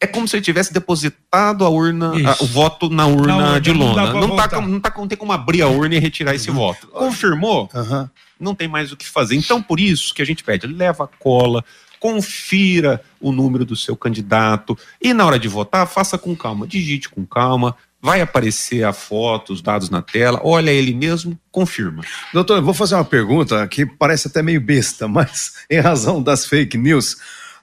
[0.00, 3.60] é como se ele tivesse depositado a urna, a, o voto na urna, na urna
[3.60, 4.12] de lona.
[4.12, 6.56] Não, não, tá, não, tá, não tem como abrir a urna e retirar esse uhum.
[6.56, 6.86] voto.
[6.88, 7.68] Confirmou?
[7.72, 8.08] Uhum.
[8.38, 9.36] Não tem mais o que fazer.
[9.36, 11.64] Então, por isso que a gente pede, leva a cola,
[11.98, 17.08] confira o número do seu candidato e na hora de votar, faça com calma, digite
[17.08, 22.02] com calma, vai aparecer a foto, os dados na tela, olha ele mesmo, confirma.
[22.34, 26.44] Doutor, eu vou fazer uma pergunta que parece até meio besta, mas em razão das
[26.44, 27.16] fake news,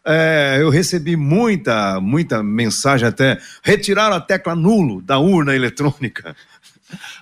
[0.05, 3.37] é, eu recebi muita, muita mensagem até.
[3.63, 6.35] Retiraram a tecla nulo da urna eletrônica.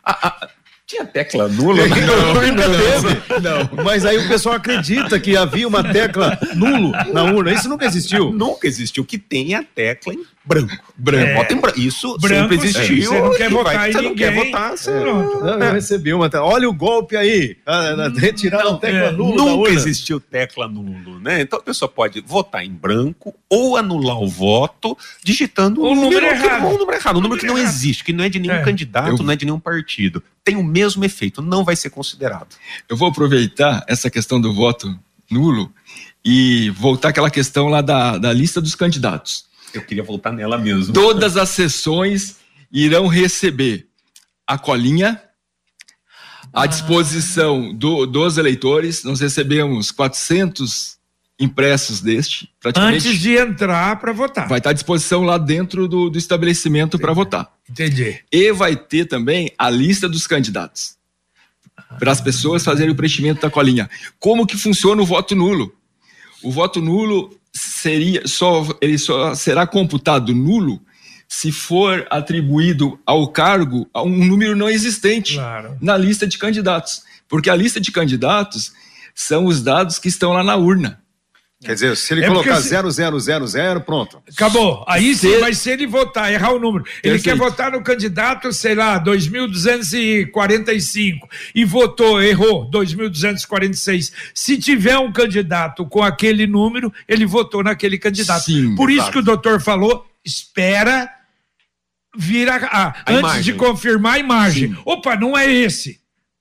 [0.03, 0.49] A, a,
[0.89, 2.67] tinha tecla nula não, urna?
[2.67, 3.83] Não, não.
[3.83, 7.53] Mas aí o pessoal acredita que havia uma tecla nulo na urna.
[7.53, 8.31] Isso nunca existiu.
[8.31, 9.05] Nunca existiu.
[9.05, 10.93] Que tem a tecla em branco.
[10.97, 11.29] Branco.
[11.29, 11.35] É.
[11.35, 11.79] Bota em branco.
[11.79, 13.03] Isso branco, sempre existiu.
[13.03, 14.09] Você não quer votar vai, ninguém.
[14.09, 14.89] Não quer votar, você...
[14.89, 15.03] É.
[15.03, 16.29] Não, eu recebi uma.
[16.33, 17.55] Olha o golpe aí.
[18.17, 21.41] Retiraram a tecla é, nulo Nunca existiu tecla nulo, né?
[21.41, 26.21] Então a pessoa pode votar em branco ou anular o voto digitando o um número,
[26.21, 26.65] número errado.
[26.65, 27.17] Um número errado.
[27.17, 28.63] Um número que não existe, que não é de nenhum é.
[28.63, 29.23] candidato, eu...
[29.23, 30.23] não é de nenhum partido.
[30.43, 32.55] Tem o mesmo efeito, não vai ser considerado.
[32.89, 34.97] Eu vou aproveitar essa questão do voto
[35.29, 35.71] nulo
[36.25, 39.48] e voltar àquela questão lá da, da lista dos candidatos.
[39.73, 40.93] Eu queria voltar nela mesmo.
[40.93, 42.37] Todas as sessões
[42.71, 43.87] irão receber
[44.45, 45.21] a colinha
[46.53, 49.03] à disposição do, dos eleitores.
[49.03, 50.97] Nós recebemos 400
[51.39, 52.49] impressos deste.
[52.75, 54.47] Antes de entrar para votar.
[54.47, 57.51] Vai estar à disposição lá dentro do, do estabelecimento para votar.
[57.69, 58.19] Entendi.
[58.31, 60.97] E vai ter também a lista dos candidatos.
[61.97, 63.89] Para as pessoas fazerem o preenchimento da colinha.
[64.19, 65.73] Como que funciona o voto nulo?
[66.43, 70.81] O voto nulo seria só ele só será computado nulo
[71.27, 75.77] se for atribuído ao cargo um número não existente claro.
[75.79, 78.73] na lista de candidatos, porque a lista de candidatos
[79.13, 80.99] são os dados que estão lá na urna.
[81.61, 82.69] Quer dizer, se ele é colocar se...
[82.69, 84.23] 0000, pronto.
[84.31, 84.85] Acabou.
[84.87, 85.39] Aí sim, se...
[85.39, 87.23] mas se ele votar, errar o número, ele Perfeito.
[87.23, 94.13] quer votar no candidato, sei lá, 2245 e votou, errou, 2246.
[94.33, 98.45] Se tiver um candidato com aquele número, ele votou naquele candidato.
[98.45, 101.11] Sim, Por isso que o doutor falou, espera
[102.17, 103.43] vir a, a, a antes imagem.
[103.43, 104.69] de confirmar a imagem.
[104.69, 104.77] Sim.
[104.85, 105.99] Opa, não é esse.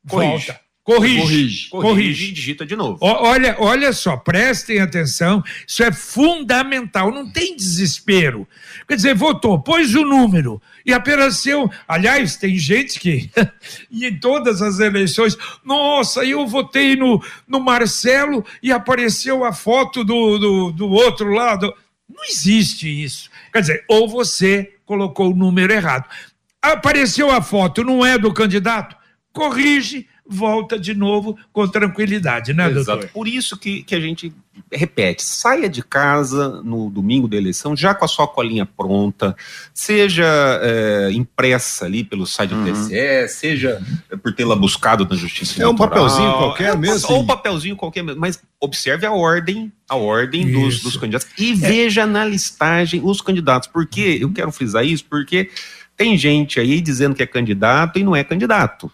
[0.09, 0.47] Corrige.
[0.47, 1.21] Volta Corrige.
[1.21, 1.69] Corrige.
[1.69, 2.33] Corrige.
[2.33, 2.97] digita de novo.
[3.03, 8.49] olha, olha só, prestem atenção, isso é fundamental, não tem desespero.
[8.89, 11.71] Quer dizer, votou, pôs o número e apareceu.
[11.87, 13.31] Aliás, tem gente que,
[13.91, 20.03] e em todas as eleições, nossa, eu votei no, no Marcelo e apareceu a foto
[20.03, 21.71] do, do, do outro lado.
[22.09, 23.29] Não existe isso.
[23.53, 26.09] Quer dizer, ou você colocou o número errado.
[26.63, 28.97] Apareceu a foto, não é do candidato?
[29.35, 33.01] Corrige volta de novo com tranquilidade, né, Exato.
[33.01, 33.11] doutor?
[33.11, 34.33] Por isso que, que a gente
[34.71, 39.35] repete, saia de casa no domingo da eleição já com a sua colinha pronta,
[39.73, 40.27] seja
[40.63, 42.65] é, impressa ali pelo site uhum.
[42.65, 43.81] do TSE, seja
[44.23, 47.11] por tê-la buscado na Justiça É um papelzinho qualquer é, mesmo?
[47.13, 51.53] Ou um papelzinho qualquer mesmo, mas observe a ordem, a ordem dos, dos, candidatos e
[51.53, 51.55] é.
[51.55, 55.51] veja na listagem os candidatos, porque eu quero frisar isso, porque
[55.97, 58.91] tem gente aí dizendo que é candidato e não é candidato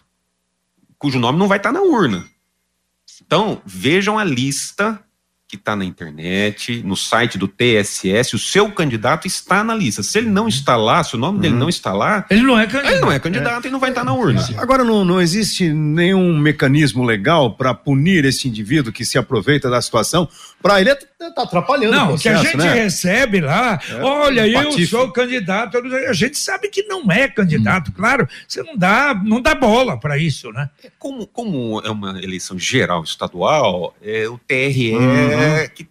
[1.05, 2.27] cujo nome não vai estar na urna.
[3.21, 4.99] Então, vejam a lista
[5.47, 10.01] que está na internet, no site do TSS, o seu candidato está na lista.
[10.01, 11.59] Se ele não está lá, se o nome dele uhum.
[11.59, 12.91] não está lá, ele não é candidato.
[12.91, 13.67] Ele não é candidato é.
[13.67, 14.43] e não vai estar na urna.
[14.57, 19.79] Agora, não, não existe nenhum mecanismo legal para punir esse indivíduo que se aproveita da
[19.81, 20.27] situação
[20.61, 20.95] para ele
[21.33, 22.73] tá atrapalhando não, o processo, que a gente né?
[22.73, 27.89] recebe lá, é, olha, um eu sou candidato, a gente sabe que não é candidato,
[27.89, 27.93] hum.
[27.95, 30.69] claro, você não dá, não dá bola para isso, né?
[30.83, 34.93] É, como, como é uma eleição geral estadual, é, o TRE
[35.35, 35.69] uhum.
[35.69, 35.87] que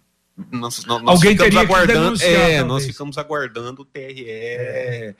[0.51, 5.15] nós, nós, nós Alguém ficamos aguardando, é, nós ficamos aguardando o TRE é.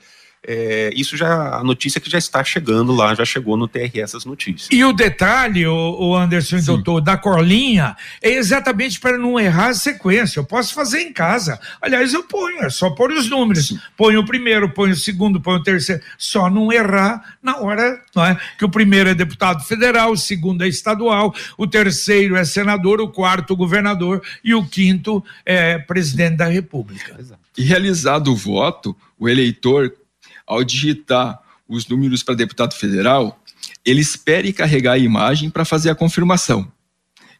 [0.48, 4.24] É, isso já, a notícia que já está chegando lá, já chegou no TRE essas
[4.24, 4.68] notícias.
[4.70, 9.70] E o detalhe, o, o Anderson e doutor, da corlinha, é exatamente para não errar
[9.70, 10.38] a sequência.
[10.38, 11.58] Eu posso fazer em casa.
[11.82, 13.68] Aliás, eu ponho, é só pôr os números.
[13.68, 13.80] Sim.
[13.96, 16.00] Ponho o primeiro, ponho o segundo, ponho o terceiro.
[16.16, 18.38] Só não errar na hora, não é?
[18.56, 23.08] Que o primeiro é deputado federal, o segundo é estadual, o terceiro é senador, o
[23.08, 27.18] quarto governador e o quinto é presidente da República.
[27.58, 29.92] E realizado o voto, o eleitor
[30.46, 33.40] ao digitar os números para deputado federal,
[33.84, 36.70] ele espere carregar a imagem para fazer a confirmação.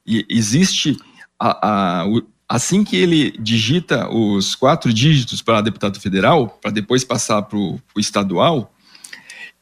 [0.06, 0.96] E existe
[1.38, 7.04] a, a, o, assim que ele digita os quatro dígitos para deputado federal, para depois
[7.04, 8.72] passar para o estadual,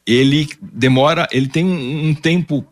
[0.07, 2.67] ele demora, ele tem um, um tempo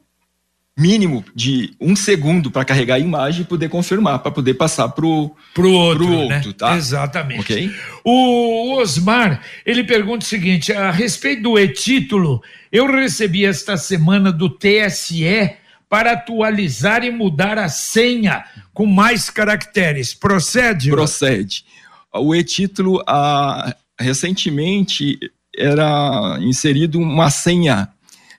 [0.83, 5.07] mínimo de um segundo para carregar a imagem e poder confirmar, para poder passar para
[5.07, 6.43] o outro, pro outro né?
[6.59, 6.77] tá?
[6.77, 7.41] Exatamente.
[7.41, 7.71] Okay?
[8.05, 12.43] O Osmar, ele pergunta o seguinte, a respeito do e-título,
[12.73, 15.53] eu recebi esta semana do TSE
[15.89, 20.13] para atualizar e mudar a senha com mais caracteres.
[20.13, 20.91] Procede?
[20.91, 21.65] Procede.
[22.13, 25.19] O e-título, ah, recentemente,
[25.57, 27.89] era inserido uma senha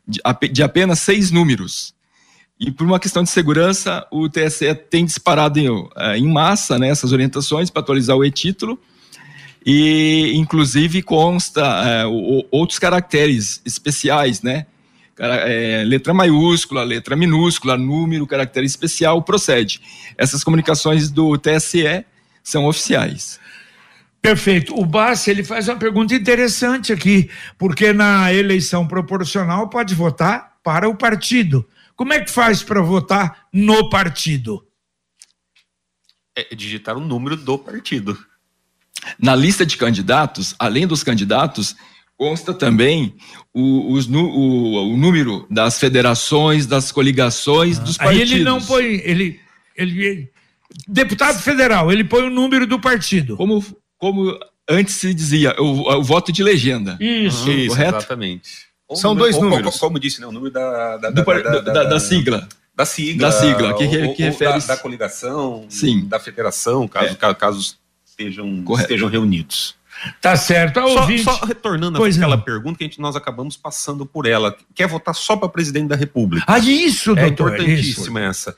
[0.07, 0.19] de,
[0.51, 1.92] de apenas seis números.
[2.65, 6.87] E por uma questão de segurança, o TSE tem disparado em, eh, em massa né,
[6.87, 8.79] essas orientações para atualizar o e-título
[9.65, 12.05] e inclusive consta é,
[12.51, 14.65] outros caracteres especiais, né?
[15.17, 19.79] É, letra maiúscula, letra minúscula, número, caractere especial, procede.
[20.17, 22.03] Essas comunicações do TSE
[22.43, 23.39] são oficiais.
[24.21, 24.73] Perfeito.
[24.77, 30.89] O Bassi, ele faz uma pergunta interessante aqui, porque na eleição proporcional pode votar para
[30.89, 34.65] o partido, como é que faz para votar no partido?
[36.35, 38.17] É digitar o número do partido.
[39.19, 41.75] Na lista de candidatos, além dos candidatos,
[42.17, 43.15] consta também
[43.53, 48.31] o, os, o, o número das federações, das coligações, ah, dos partidos.
[48.31, 48.85] Aí ele não põe.
[48.85, 49.39] Ele,
[49.75, 50.31] ele, ele,
[50.87, 53.37] deputado federal, ele põe o número do partido.
[53.37, 53.63] Como,
[53.97, 56.97] como antes se dizia, o, o voto de legenda.
[56.99, 57.97] Isso, uhum, correto?
[57.97, 58.72] Exatamente.
[58.95, 59.77] São dois ou, números.
[59.77, 62.47] Como disse, né, o número da, da, Do, da, da, da, sigla.
[62.75, 63.29] Da sigla.
[63.29, 64.59] Da sigla, que, ou, que refere...
[64.61, 66.05] Da, coligação, Sim.
[66.07, 67.33] da federação, caso, é.
[67.33, 69.75] caso estejam, estejam reunidos.
[70.21, 70.79] Tá certo.
[70.81, 72.43] Só, só, retornando pois àquela não.
[72.43, 74.55] pergunta que a gente, nós acabamos passando por ela.
[74.73, 76.45] Quer votar só para presidente da República?
[76.47, 77.53] Ah, isso, é doutor.
[77.53, 78.55] É importantíssima essa.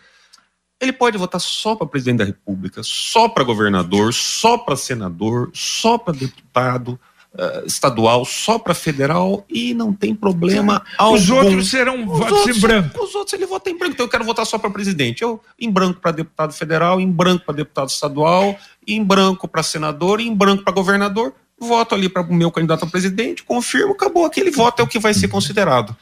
[0.79, 5.97] Ele pode votar só para presidente da República, só para governador, só para senador, só
[5.97, 6.99] para deputado,
[7.35, 11.15] uh, estadual só para federal e não tem problema algum.
[11.15, 13.03] Os outros serão os votos outros, em branco.
[13.03, 13.93] Os outros ele vota em branco.
[13.93, 15.21] Então eu quero votar só para presidente.
[15.21, 18.57] Eu em branco para deputado federal, em branco para deputado estadual,
[18.87, 21.33] em branco para senador, em branco para governador.
[21.57, 24.25] Voto ali para o meu candidato a presidente, confirmo, acabou.
[24.25, 25.95] Aquele voto é o que vai ser considerado.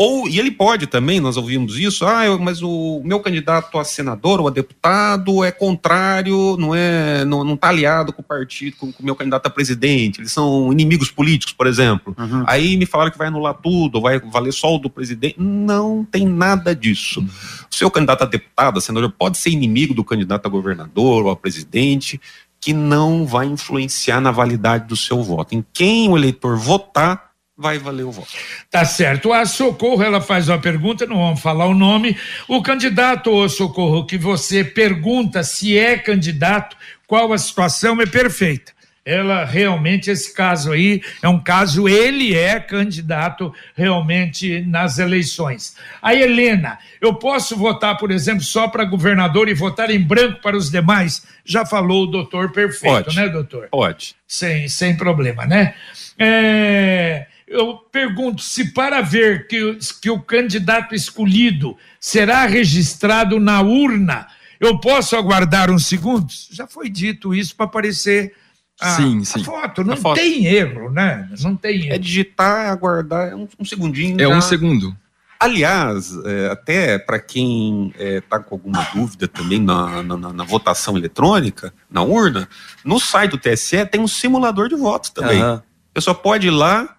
[0.00, 3.82] Ou, e ele pode também, nós ouvimos isso, ah, eu, mas o meu candidato a
[3.82, 8.76] senador ou a deputado é contrário, não é, não, não tá aliado com o partido,
[8.76, 12.14] com, com o meu candidato a presidente, eles são inimigos políticos, por exemplo.
[12.16, 12.44] Uhum.
[12.46, 15.34] Aí me falaram que vai anular tudo, vai valer só o do presidente.
[15.36, 17.18] Não tem nada disso.
[17.18, 17.26] Uhum.
[17.68, 21.30] O seu candidato a deputado, a senador, pode ser inimigo do candidato a governador ou
[21.32, 22.20] a presidente,
[22.60, 25.56] que não vai influenciar na validade do seu voto.
[25.56, 27.27] Em quem o eleitor votar,
[27.58, 28.28] vai valer o voto.
[28.70, 29.32] Tá certo.
[29.32, 32.16] A Socorro, ela faz uma pergunta, não vamos falar o nome.
[32.46, 38.78] O candidato, ô Socorro, que você pergunta se é candidato, qual a situação, é perfeita.
[39.04, 45.74] Ela realmente, esse caso aí, é um caso, ele é candidato realmente nas eleições.
[46.02, 50.56] A Helena, eu posso votar, por exemplo, só para governador e votar em branco para
[50.56, 51.26] os demais?
[51.42, 53.68] Já falou o doutor perfeito, pode, né, doutor?
[53.70, 54.14] Pode.
[54.26, 55.74] Sem, sem problema, né?
[56.18, 64.26] É eu pergunto se para ver que, que o candidato escolhido será registrado na urna,
[64.60, 66.48] eu posso aguardar uns segundos?
[66.52, 68.34] Já foi dito isso para aparecer
[68.80, 69.40] a, sim, sim.
[69.40, 69.84] a foto.
[69.84, 70.16] Não a foto.
[70.16, 71.28] tem erro, né?
[71.40, 71.94] Não tem erro.
[71.94, 74.20] É digitar, aguardar, é um, um segundinho.
[74.20, 74.36] É já...
[74.36, 74.96] um segundo.
[75.40, 80.44] Aliás, é, até para quem está é, tá com alguma dúvida também na, na, na,
[80.44, 82.48] votação eletrônica, na urna,
[82.84, 85.40] no site do TSE tem um simulador de votos também.
[85.40, 85.54] Uhum.
[85.54, 85.62] A
[85.94, 86.97] pessoa pode ir lá,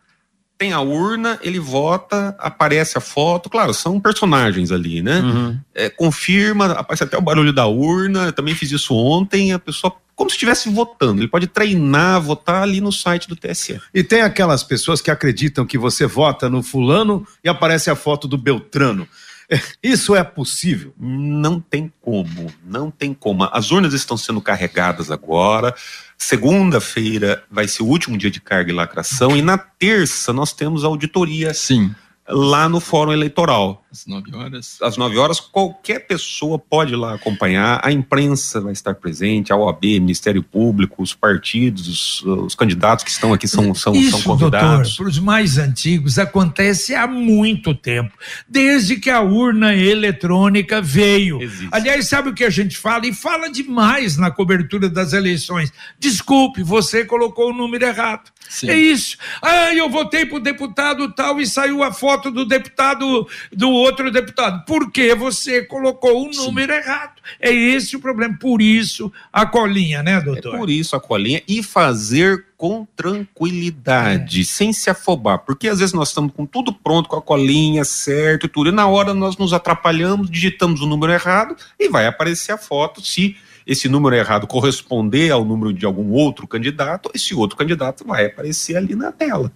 [0.59, 3.49] tem a urna, ele vota, aparece a foto.
[3.49, 5.21] Claro, são personagens ali, né?
[5.21, 5.59] Uhum.
[5.73, 8.25] É, confirma, aparece até o barulho da urna.
[8.25, 9.53] Eu também fiz isso ontem.
[9.53, 11.21] A pessoa, como se estivesse votando.
[11.21, 13.79] Ele pode treinar, votar ali no site do TSE.
[13.93, 18.27] E tem aquelas pessoas que acreditam que você vota no fulano e aparece a foto
[18.27, 19.07] do Beltrano.
[19.81, 20.93] Isso é possível?
[20.99, 23.45] Não tem como, não tem como.
[23.45, 25.73] As urnas estão sendo carregadas agora.
[26.21, 30.83] Segunda-feira vai ser o último dia de carga e lacração e na terça nós temos
[30.83, 31.53] auditoria.
[31.53, 31.95] Sim
[32.29, 33.83] lá no Fórum Eleitoral.
[33.91, 34.77] Às 9 horas.
[34.81, 37.81] Às 9 horas, qualquer pessoa pode ir lá acompanhar.
[37.83, 43.09] A imprensa vai estar presente, a OAB, Ministério Público, os partidos, os, os candidatos que
[43.09, 44.95] estão aqui são, são, Isso, são convidados.
[44.95, 48.15] para os mais antigos, acontece há muito tempo,
[48.47, 51.41] desde que a urna eletrônica veio.
[51.41, 51.69] Existe.
[51.71, 53.07] Aliás, sabe o que a gente fala?
[53.07, 55.73] E fala demais na cobertura das eleições.
[55.97, 58.29] Desculpe, você colocou o número errado.
[58.49, 58.69] Sim.
[58.69, 59.17] É isso.
[59.41, 64.11] Ah, eu votei para o deputado tal e saiu a foto do deputado, do outro
[64.11, 64.63] deputado.
[64.65, 66.79] Porque você colocou o número Sim.
[66.79, 67.21] errado.
[67.39, 68.37] É esse o problema.
[68.39, 70.55] Por isso a colinha, né, doutor?
[70.55, 74.43] É por isso a colinha e fazer com tranquilidade, é.
[74.43, 75.39] sem se afobar.
[75.39, 78.73] Porque às vezes nós estamos com tudo pronto, com a colinha certo e tudo, e
[78.73, 83.37] na hora nós nos atrapalhamos, digitamos o número errado e vai aparecer a foto se
[83.65, 88.75] esse número errado corresponder ao número de algum outro candidato, esse outro candidato vai aparecer
[88.75, 89.51] ali na tela.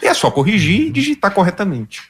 [0.00, 2.02] É só corrigir e digitar corretamente.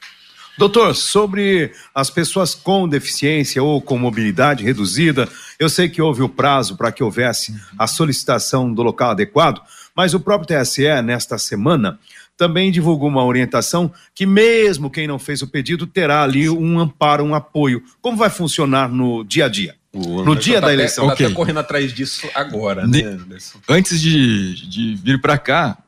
[0.58, 5.28] Doutor, sobre as pessoas com deficiência ou com mobilidade reduzida,
[5.58, 9.62] eu sei que houve o prazo para que houvesse a solicitação do local adequado,
[9.96, 11.98] mas o próprio TSE, nesta semana,
[12.36, 17.24] também divulgou uma orientação que, mesmo quem não fez o pedido, terá ali um amparo,
[17.24, 17.82] um apoio.
[18.00, 19.74] Como vai funcionar no dia a dia?
[19.92, 21.06] O no dia da eleição.
[21.06, 21.28] Tá okay.
[21.28, 23.58] Tá correndo atrás disso agora, né, Anderson?
[23.68, 25.78] Antes de, de vir para cá,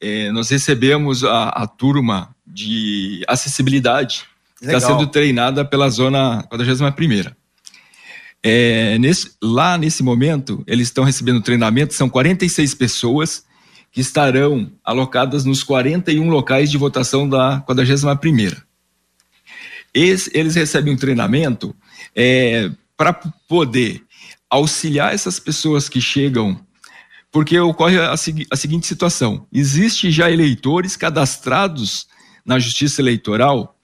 [0.00, 4.24] é, nós recebemos a, a, turma de acessibilidade
[4.60, 6.92] está sendo treinada pela zona 41
[8.42, 13.44] é, nesse, lá nesse momento, eles estão recebendo treinamento, são 46 pessoas
[13.92, 18.16] que estarão alocadas nos 41 locais de votação da 41
[19.92, 21.74] Esse, eles recebem um treinamento
[22.14, 23.12] é, para
[23.48, 24.02] poder
[24.48, 26.58] auxiliar essas pessoas que chegam,
[27.30, 32.06] porque ocorre a, a seguinte situação: existe já eleitores cadastrados
[32.50, 33.76] na Justiça Eleitoral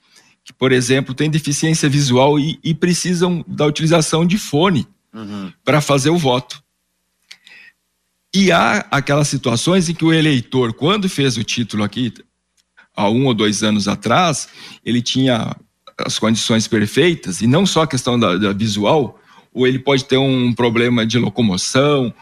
[0.44, 5.52] que, por exemplo, têm deficiência visual e, e precisam da utilização de fone uhum.
[5.64, 6.60] para fazer o voto.
[8.34, 12.12] E há aquelas situações em que o eleitor, quando fez o título aqui,
[12.94, 14.48] há um ou dois anos atrás,
[14.84, 15.56] ele tinha
[15.98, 19.18] as condições perfeitas, e não só a questão da, da visual,
[19.54, 22.12] ou ele pode ter um problema de locomoção,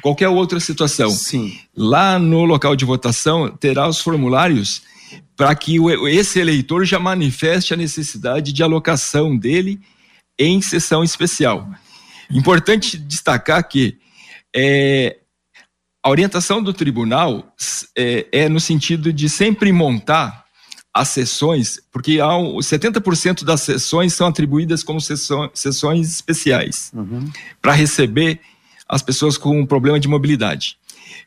[0.00, 1.10] qualquer outra situação.
[1.10, 1.58] Sim.
[1.76, 4.82] Lá no local de votação terá os formulários
[5.38, 5.76] para que
[6.08, 9.80] esse eleitor já manifeste a necessidade de alocação dele
[10.36, 11.70] em sessão especial.
[12.28, 13.96] Importante destacar que
[14.54, 15.18] é,
[16.02, 17.54] a orientação do tribunal
[17.96, 20.44] é, é no sentido de sempre montar
[20.92, 27.30] as sessões, porque há 70% das sessões são atribuídas como sessões, sessões especiais uhum.
[27.62, 28.40] para receber
[28.88, 30.76] as pessoas com problema de mobilidade.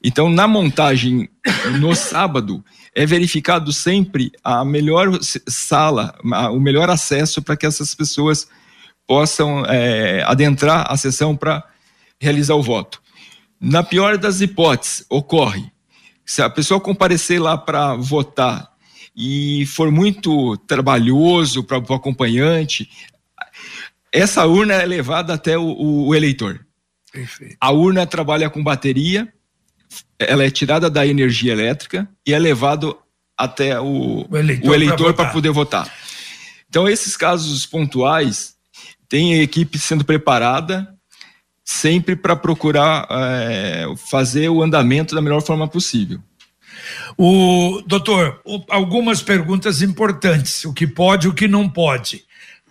[0.04, 1.30] Então, na montagem
[1.80, 2.64] no sábado,
[2.96, 6.16] é verificado sempre a melhor sala,
[6.52, 8.48] o melhor acesso para que essas pessoas
[9.08, 11.64] possam é, adentrar a sessão para
[12.20, 13.02] realizar o voto.
[13.60, 15.72] Na pior das hipóteses, ocorre
[16.26, 18.72] se a pessoa comparecer lá para votar
[19.16, 22.90] e for muito trabalhoso para o acompanhante,
[24.12, 26.66] essa urna é levada até o, o eleitor.
[27.12, 27.58] Perfeito.
[27.60, 29.32] A urna trabalha com bateria,
[30.20, 32.98] ela é tirada da energia elétrica e é levado
[33.38, 35.92] até o, o eleitor, eleitor para poder votar.
[36.70, 38.56] Então, esses casos pontuais,
[39.10, 40.88] tem a equipe sendo preparada
[41.66, 46.20] sempre para procurar é, fazer o andamento da melhor forma possível.
[47.18, 52.24] O doutor, algumas perguntas importantes: o que pode, o que não pode.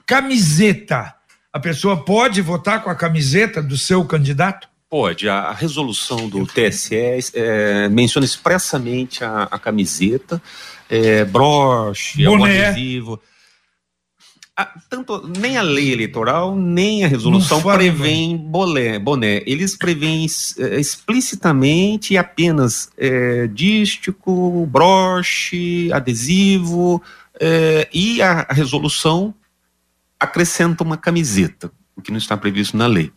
[0.07, 1.15] Camiseta.
[1.53, 4.69] A pessoa pode votar com a camiseta do seu candidato?
[4.91, 5.29] Pode.
[5.29, 6.97] A, resolução do TSE
[7.35, 10.43] é, menciona expressamente a, a camiseta,
[10.89, 12.67] é, broche, Boné.
[12.67, 13.21] adesivo
[14.89, 19.43] tanto nem a lei eleitoral nem a resolução prevêem boné, boné.
[19.47, 20.27] Eles prevêem
[20.59, 27.03] é, explicitamente apenas é, dístico, broche, adesivo
[27.39, 29.35] é, e a, a resolução
[30.19, 33.11] acrescenta uma camiseta, o que não está previsto na lei.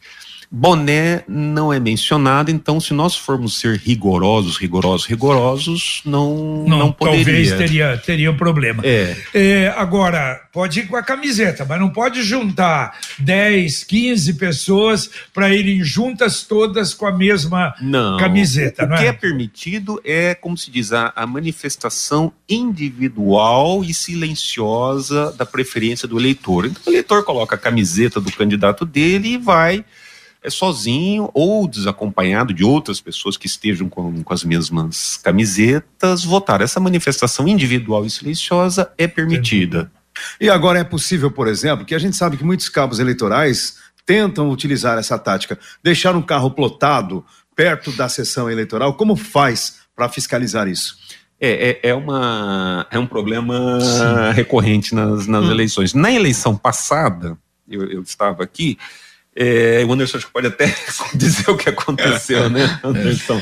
[0.56, 6.92] Boné não é mencionado, então se nós formos ser rigorosos, rigorosos, rigorosos, não não, não
[6.92, 7.24] poderia.
[7.26, 8.84] Talvez teria teria um problema.
[8.86, 9.18] É.
[9.34, 9.74] é.
[9.76, 15.84] Agora pode ir com a camiseta, mas não pode juntar 10, 15 pessoas para irem
[15.84, 18.18] juntas todas com a mesma não.
[18.18, 18.86] camiseta.
[18.86, 19.08] O, não que é?
[19.08, 19.14] é?
[19.14, 26.68] permitido é, como se diz, a, a manifestação individual e silenciosa da preferência do eleitor.
[26.68, 29.84] Então o eleitor coloca a camiseta do candidato dele e vai
[30.44, 36.62] é sozinho ou desacompanhado de outras pessoas que estejam com, com as mesmas camisetas, votar.
[36.62, 39.92] Essa manifestação individual e silenciosa é permitida.
[40.40, 44.50] E agora é possível, por exemplo, que a gente sabe que muitos cabos eleitorais tentam
[44.52, 47.26] utilizar essa tática, deixar um carro plotado
[47.56, 48.96] perto da sessão eleitoral.
[48.96, 50.98] Como faz para fiscalizar isso?
[51.40, 54.34] É, é, é, uma, é um problema Sim.
[54.34, 55.52] recorrente nas, nas hum.
[55.52, 55.94] eleições.
[55.94, 57.38] Na eleição passada,
[57.68, 58.78] eu, eu estava aqui,
[59.36, 60.74] é, o Anderson acho que pode até
[61.16, 63.42] dizer o que aconteceu, né, Anderson?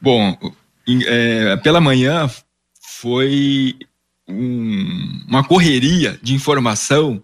[0.00, 0.36] Bom,
[1.06, 2.28] é, pela manhã
[2.80, 3.76] foi
[4.28, 7.22] um, uma correria de informação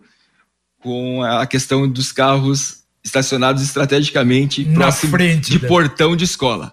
[0.80, 5.68] com a questão dos carros estacionados estrategicamente Na próximo frente, de né?
[5.68, 6.72] portão de escola.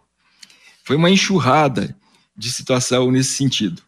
[0.84, 1.96] Foi uma enxurrada
[2.38, 3.82] de situação nesse sentido.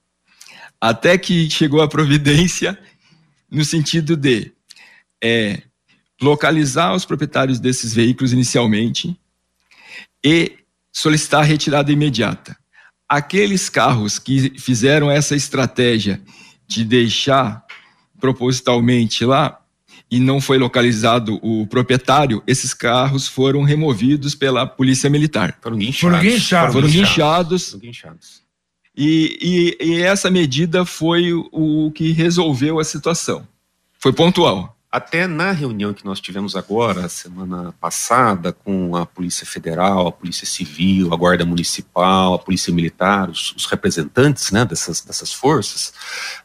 [0.80, 2.78] Até que chegou a providência
[3.50, 4.52] no sentido de
[5.24, 5.62] é,
[6.22, 9.18] localizar os proprietários desses veículos inicialmente
[10.24, 10.58] e
[10.92, 12.58] solicitar a retirada imediata.
[13.08, 16.22] Aqueles carros que fizeram essa estratégia
[16.68, 17.64] de deixar
[18.20, 19.62] propositalmente lá
[20.10, 25.58] e não foi localizado o proprietário, esses carros foram removidos pela polícia militar.
[25.62, 26.00] Foram guinchados.
[26.00, 26.74] Foram guinchados.
[26.74, 27.70] Foram guinchados.
[27.70, 28.42] Foram guinchados.
[28.96, 33.48] E, e, e essa medida foi o que resolveu a situação.
[34.00, 34.77] Foi pontual.
[34.90, 40.48] Até na reunião que nós tivemos agora, semana passada, com a Polícia Federal, a Polícia
[40.48, 45.92] Civil, a Guarda Municipal, a Polícia Militar, os, os representantes né, dessas, dessas forças,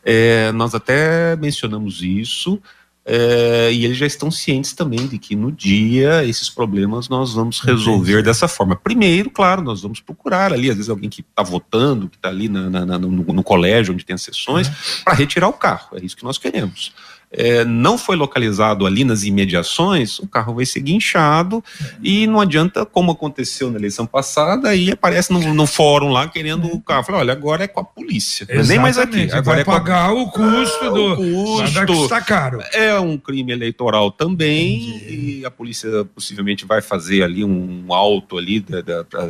[0.04, 2.60] é, nós até mencionamos isso.
[3.04, 7.58] É, e eles já estão cientes também de que no dia esses problemas nós vamos
[7.60, 8.26] resolver Entendi.
[8.26, 8.76] dessa forma.
[8.76, 12.48] Primeiro, claro, nós vamos procurar ali, às vezes alguém que está votando, que está ali
[12.48, 14.74] na, na, na, no, no, colégio onde tem as sessões, uhum.
[15.04, 15.96] para retirar o carro.
[15.96, 16.92] É isso que nós queremos
[17.32, 21.94] é, não foi localizado ali nas imediações, o carro vai ser guinchado é.
[22.02, 26.66] e não adianta, como aconteceu na eleição passada, aí aparece no, no fórum lá querendo
[26.66, 27.04] o carro.
[27.04, 28.46] Fala, olha, agora é com a polícia.
[28.66, 29.24] nem mais aqui.
[29.32, 30.12] Agora vai é pagar a...
[30.12, 31.12] o custo do.
[31.12, 32.04] O custo.
[32.04, 32.62] Está caro.
[32.72, 35.38] É um crime eleitoral também Entendi.
[35.40, 39.28] e a polícia possivelmente vai fazer ali um auto ali, da, da, pra,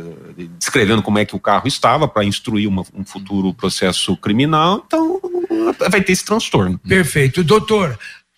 [0.57, 4.83] descrevendo como é que o carro estava para instruir uma, um futuro processo criminal.
[4.85, 5.21] Então
[5.89, 6.79] vai ter esse transtorno.
[6.79, 7.43] Perfeito.
[7.43, 7.92] Doutor,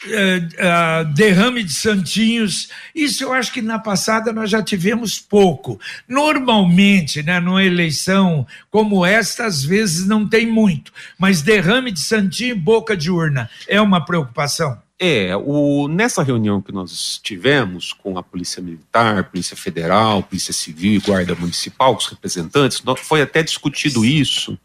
[0.06, 5.80] Uh, derrame de santinhos, isso eu acho que na passada nós já tivemos pouco.
[6.08, 12.52] Normalmente, né, numa eleição como esta, às vezes não tem muito, mas derrame de santinho
[12.52, 14.78] e boca de urna é uma preocupação?
[14.98, 20.94] É, o, nessa reunião que nós tivemos com a Polícia Militar, Polícia Federal, Polícia Civil
[20.94, 24.58] e Guarda Municipal, os representantes, foi até discutido isso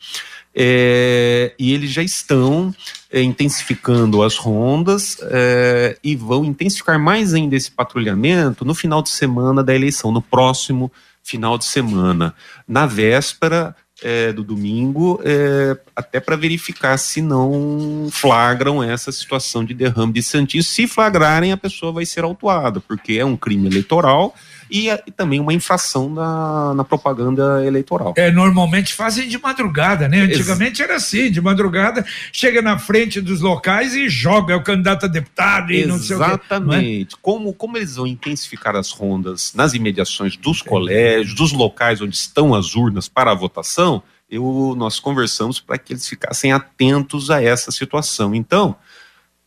[0.54, 2.74] é, e eles já estão
[3.10, 9.10] é, intensificando as rondas é, e vão intensificar mais ainda esse patrulhamento no final de
[9.10, 10.90] semana da eleição, no próximo
[11.22, 12.34] final de semana.
[12.66, 19.74] Na véspera, é, do domingo, é, até para verificar se não flagram essa situação de
[19.74, 20.64] derrame de santinho.
[20.64, 24.34] Se flagrarem, a pessoa vai ser autuada, porque é um crime eleitoral
[24.70, 28.14] e, e também uma infração na, na, propaganda eleitoral.
[28.16, 30.20] É, normalmente fazem de madrugada, né?
[30.20, 35.08] Antigamente era assim, de madrugada, chega na frente dos locais e joga o candidato a
[35.08, 35.88] deputado e Exatamente.
[35.88, 36.24] não sei o quê.
[36.24, 36.28] É?
[36.28, 37.16] Exatamente.
[37.20, 42.54] Como, como eles vão intensificar as rondas nas imediações dos colégios, dos locais onde estão
[42.54, 47.72] as urnas para a votação, eu, nós conversamos para que eles ficassem atentos a essa
[47.72, 48.34] situação.
[48.34, 48.76] Então,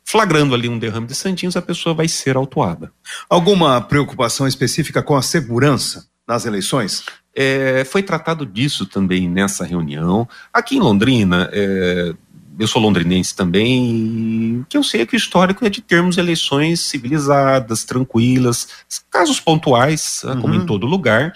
[0.03, 2.91] flagrando ali um derrame de santinhos, a pessoa vai ser autuada.
[3.29, 7.03] Alguma preocupação específica com a segurança nas eleições?
[7.35, 10.27] É, foi tratado disso também nessa reunião.
[10.53, 12.13] Aqui em Londrina, é,
[12.59, 17.83] eu sou londrinense também, que eu sei que o histórico é de termos eleições civilizadas,
[17.83, 18.67] tranquilas,
[19.09, 20.41] casos pontuais, uhum.
[20.41, 21.33] como em todo lugar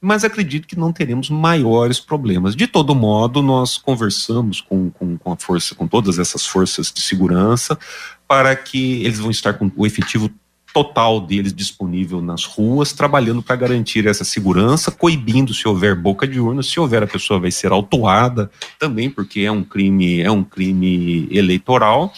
[0.00, 2.54] mas acredito que não teremos maiores problemas.
[2.54, 7.00] De todo modo, nós conversamos com, com, com, a força, com todas essas forças de
[7.00, 7.78] segurança,
[8.26, 10.30] para que eles vão estar com o efetivo
[10.78, 16.38] total deles disponível nas ruas, trabalhando para garantir essa segurança, coibindo se houver boca de
[16.38, 18.48] urna, se houver a pessoa vai ser autuada
[18.78, 22.12] também, porque é um crime, é um crime eleitoral.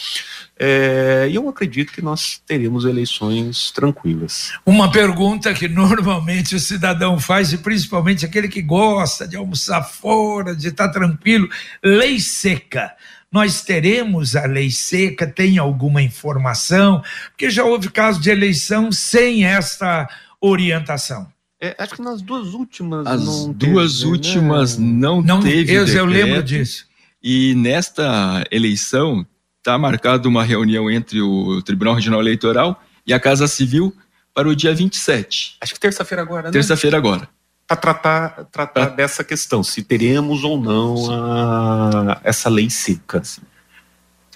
[0.58, 4.52] É, e eu acredito que nós teremos eleições tranquilas.
[4.66, 10.54] Uma pergunta que normalmente o cidadão faz, e principalmente aquele que gosta de almoçar fora,
[10.54, 11.48] de estar tranquilo:
[11.82, 12.92] lei seca.
[13.32, 15.26] Nós teremos a lei seca?
[15.26, 17.02] Tem alguma informação?
[17.30, 20.08] Porque já houve casos de eleição sem esta
[20.40, 21.28] orientação.
[21.60, 23.06] É, acho que nas duas últimas.
[23.06, 23.24] As
[23.54, 24.10] duas teve, né?
[24.10, 24.86] últimas né?
[24.86, 25.72] não, não teve.
[25.72, 26.86] Eu, eu lembro disso.
[27.22, 29.26] E nesta eleição
[29.58, 33.94] está marcada uma reunião entre o Tribunal Regional Eleitoral e a Casa Civil
[34.34, 35.58] para o dia 27.
[35.60, 36.50] Acho que terça-feira agora, né?
[36.50, 37.28] Terça-feira agora.
[37.70, 38.96] Para tratar, tratar pra...
[38.96, 43.22] dessa questão, se teremos ou não a, essa lei seca.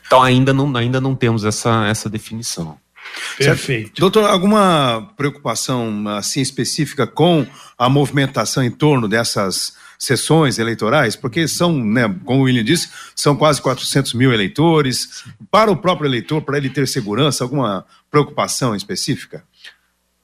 [0.07, 2.79] Então ainda não, ainda não temos essa, essa definição.
[3.37, 3.87] Perfeito.
[3.87, 4.01] Certo.
[4.01, 7.45] Doutor, alguma preocupação assim específica com
[7.77, 13.35] a movimentação em torno dessas sessões eleitorais, porque são, né, como o William disse, são
[13.35, 15.25] quase 400 mil eleitores.
[15.51, 19.43] Para o próprio eleitor, para ele ter segurança, alguma preocupação específica?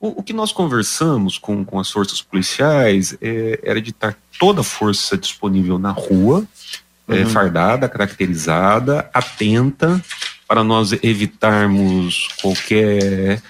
[0.01, 4.63] O, o que nós conversamos com, com as forças policiais é, era de estar toda
[4.63, 6.47] a força disponível na rua,
[7.07, 7.19] é, uhum.
[7.21, 10.03] é, fardada, caracterizada, atenta,
[10.49, 13.43] para nós evitarmos qualquer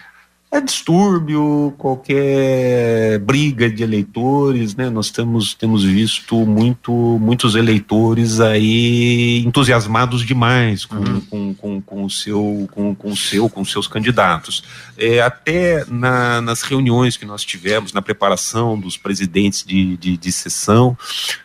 [0.52, 4.90] é distúrbio, qualquer briga de eleitores, né?
[4.90, 11.20] Nós temos, temos visto muito, muitos eleitores aí entusiasmados demais com, uhum.
[11.20, 14.64] com, com, com, o seu, com, com o seu, com seus candidatos.
[14.98, 20.32] É, até na, nas reuniões que nós tivemos, na preparação dos presidentes de, de, de
[20.32, 20.98] sessão,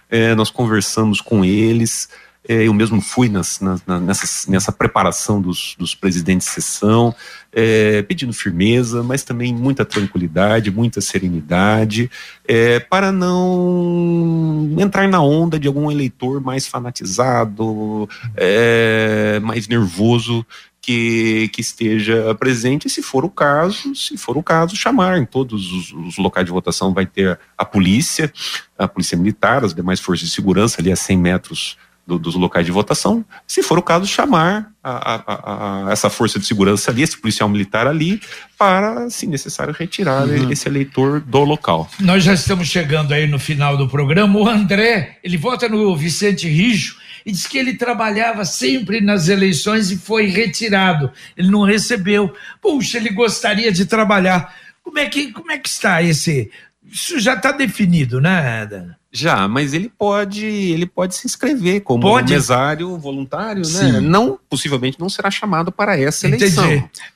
[0.10, 2.10] é, nós conversamos com eles.
[2.48, 3.60] É, eu mesmo fui nas,
[4.02, 7.16] nessa, nessa preparação dos, dos presidentes de sessão,
[7.52, 12.10] é, pedindo firmeza, mas também muita tranquilidade, muita serenidade,
[12.48, 20.46] é, para não entrar na onda de algum eleitor mais fanatizado, é, mais nervoso,
[20.86, 25.72] que, que, esteja presente, se for o caso, se for o caso, chamar em todos
[25.72, 26.94] os, os, locais de votação.
[26.94, 28.32] Vai ter a polícia,
[28.78, 32.66] a polícia militar, as demais forças de segurança ali a 100 metros do, dos locais
[32.66, 37.02] de votação, se for o caso, chamar a, a, a, essa força de segurança ali,
[37.02, 38.22] esse policial militar ali,
[38.58, 40.52] para, se necessário, retirar uhum.
[40.52, 41.90] esse eleitor do local.
[42.00, 44.38] Nós já estamos chegando aí no final do programa.
[44.38, 49.90] O André, ele vota no Vicente Rijo e diz que ele trabalhava sempre nas eleições
[49.90, 51.12] e foi retirado.
[51.36, 52.32] Ele não recebeu.
[52.62, 54.54] Puxa, ele gostaria de trabalhar.
[54.84, 56.52] Como é que, como é que está esse?
[56.86, 58.96] Isso já está definido, né, Dana?
[59.16, 62.34] Já, mas ele pode, ele pode se inscrever como pode.
[62.34, 63.66] mesário voluntário, né?
[63.66, 64.02] Sim.
[64.02, 66.70] Não, possivelmente não será chamado para essa eleição.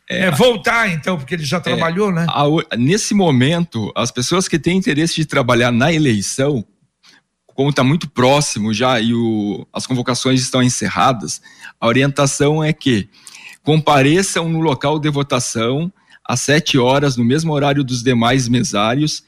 [0.09, 2.27] É, é, voltar então, porque ele já é, trabalhou, é, né?
[2.29, 6.63] A, nesse momento, as pessoas que têm interesse de trabalhar na eleição,
[7.47, 11.41] como está muito próximo já e o, as convocações estão encerradas,
[11.81, 13.09] a orientação é que
[13.61, 15.91] compareçam no local de votação
[16.23, 19.21] às sete horas, no mesmo horário dos demais mesários,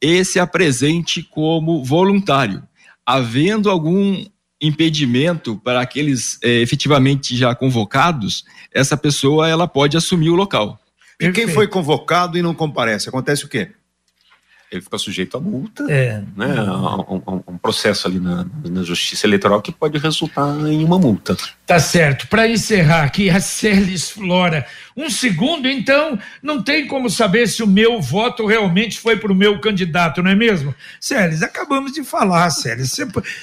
[0.00, 2.62] e se apresente como voluntário.
[3.06, 4.24] Havendo algum
[4.60, 10.78] impedimento para aqueles é, efetivamente já convocados, essa pessoa ela pode assumir o local.
[11.20, 13.70] E quem foi convocado e não comparece, acontece o quê?
[14.76, 16.22] Ele fica sujeito a multa, é.
[16.36, 20.98] né, a, um, um, processo ali na, na, justiça eleitoral que pode resultar em uma
[20.98, 21.36] multa.
[21.66, 22.26] Tá certo.
[22.28, 24.66] Para encerrar aqui, a Celis Flora.
[24.96, 29.34] Um segundo, então, não tem como saber se o meu voto realmente foi para o
[29.34, 30.74] meu candidato, não é mesmo?
[31.00, 32.96] Celis, acabamos de falar, Celis.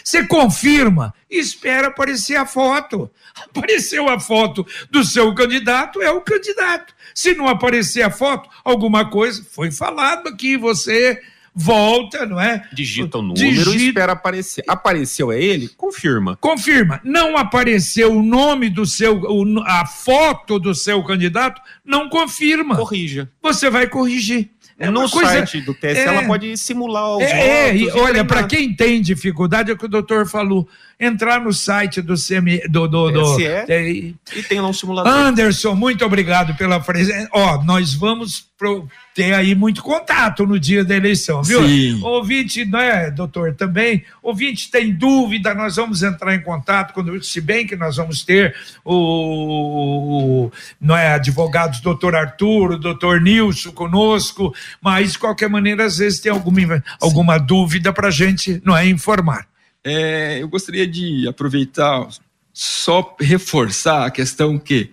[0.04, 3.10] Você confirma e espera aparecer a foto.
[3.50, 6.94] Apareceu a foto do seu candidato, é o candidato.
[7.14, 11.20] Se não aparecer a foto, alguma coisa foi falado aqui, você
[11.54, 12.68] volta, não é?
[12.72, 13.72] Digita o número Digita...
[13.72, 14.64] e espera aparecer.
[14.68, 15.70] Apareceu é ele?
[15.70, 16.38] Confirma.
[16.38, 17.02] Confirma.
[17.04, 19.22] Não apareceu o nome do seu,
[19.66, 22.76] a foto do seu candidato, não confirma.
[22.76, 23.30] Corrija.
[23.42, 24.52] Você vai corrigir.
[24.82, 27.78] É no coisa, site do TSE é, ela pode simular os é.
[27.78, 30.68] É, olha, para quem tem dificuldade, é o que o doutor falou,
[31.00, 34.16] entrar no site do CME, do, do, do TSE é, e
[34.50, 35.14] tem lá um simulador.
[35.14, 37.30] Anderson, muito obrigado pela presença.
[37.32, 41.62] Ó, nós vamos pro, ter aí muito contato no dia da eleição, viu?
[41.68, 42.02] Sim.
[42.02, 47.42] Ouvinte, não é, doutor, também, ouvinte tem dúvida, nós vamos entrar em contato, quando, se
[47.42, 48.56] bem que nós vamos ter
[48.86, 55.86] o, o não é, advogados doutor Arthur, o doutor Nilson conosco, mas de qualquer maneira,
[55.86, 59.48] às vezes tem alguma, alguma dúvida para a gente, não é, informar.
[59.84, 62.08] É, eu gostaria de aproveitar
[62.54, 64.92] só reforçar a questão que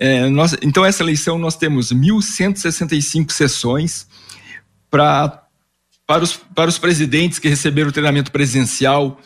[0.00, 4.06] é, nós, então, essa eleição nós temos 1.165 sessões
[4.90, 5.42] pra,
[6.06, 9.20] para, os, para os presidentes que receberam o treinamento presencial.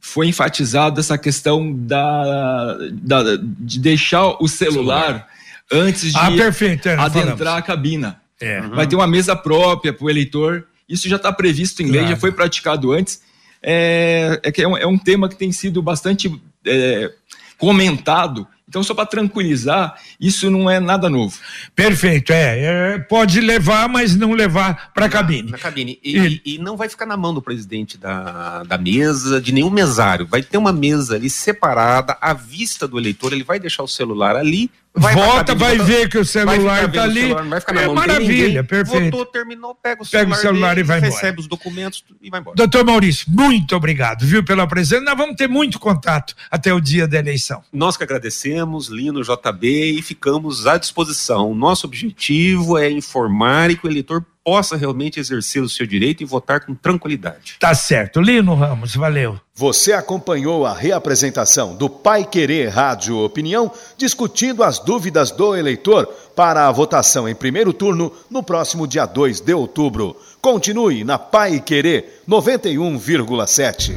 [0.00, 5.28] Foi enfatizado essa questão da, da de deixar o celular,
[5.70, 7.58] antes de ah, perfeito, é, adentrar falamos.
[7.58, 8.20] a cabina.
[8.40, 8.62] É.
[8.62, 10.66] Vai ter uma mesa própria para o eleitor.
[10.88, 12.08] Isso já está previsto em lei, claro.
[12.08, 13.20] já foi praticado antes.
[13.62, 16.30] É, é, é, um, é um tema que tem sido bastante
[16.66, 17.12] é,
[17.58, 21.38] comentado então, só para tranquilizar, isso não é nada novo.
[21.76, 22.94] Perfeito, é.
[22.94, 25.50] é pode levar, mas não levar para a cabine.
[25.50, 26.00] Na cabine.
[26.02, 26.42] E, e...
[26.54, 30.26] e, não vai ficar na mão do presidente da, da mesa, de nenhum mesário.
[30.26, 33.32] Vai ter uma mesa ali separada, à vista do eleitor.
[33.32, 37.22] Ele vai deixar o celular ali Vai Volta, vai ver que o celular está ali.
[37.22, 39.10] Celular, vai ficar na é mão maravilha, perfeito.
[39.10, 41.40] Votou, terminou, pega o celular, pega o celular dele, e vai recebe embora.
[41.40, 42.56] os documentos e vai embora.
[42.56, 45.02] Doutor Maurício, muito obrigado, viu, pela presença.
[45.02, 47.60] Nós vamos ter muito contato até o dia da eleição.
[47.72, 51.52] Nós que agradecemos, Lino, JB, e ficamos à disposição.
[51.56, 56.26] Nosso objetivo é informar e que o eleitor possa realmente exercer o seu direito e
[56.26, 57.56] votar com tranquilidade.
[57.58, 58.20] Tá certo.
[58.20, 59.40] Lino Ramos, valeu.
[59.54, 66.68] Você acompanhou a reapresentação do Pai Querer Rádio Opinião, discutindo as dúvidas do eleitor para
[66.68, 70.16] a votação em primeiro turno no próximo dia 2 de outubro.
[70.42, 73.94] Continue na Pai Querer 91,7.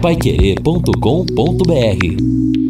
[0.00, 2.67] Paiquerê.com.br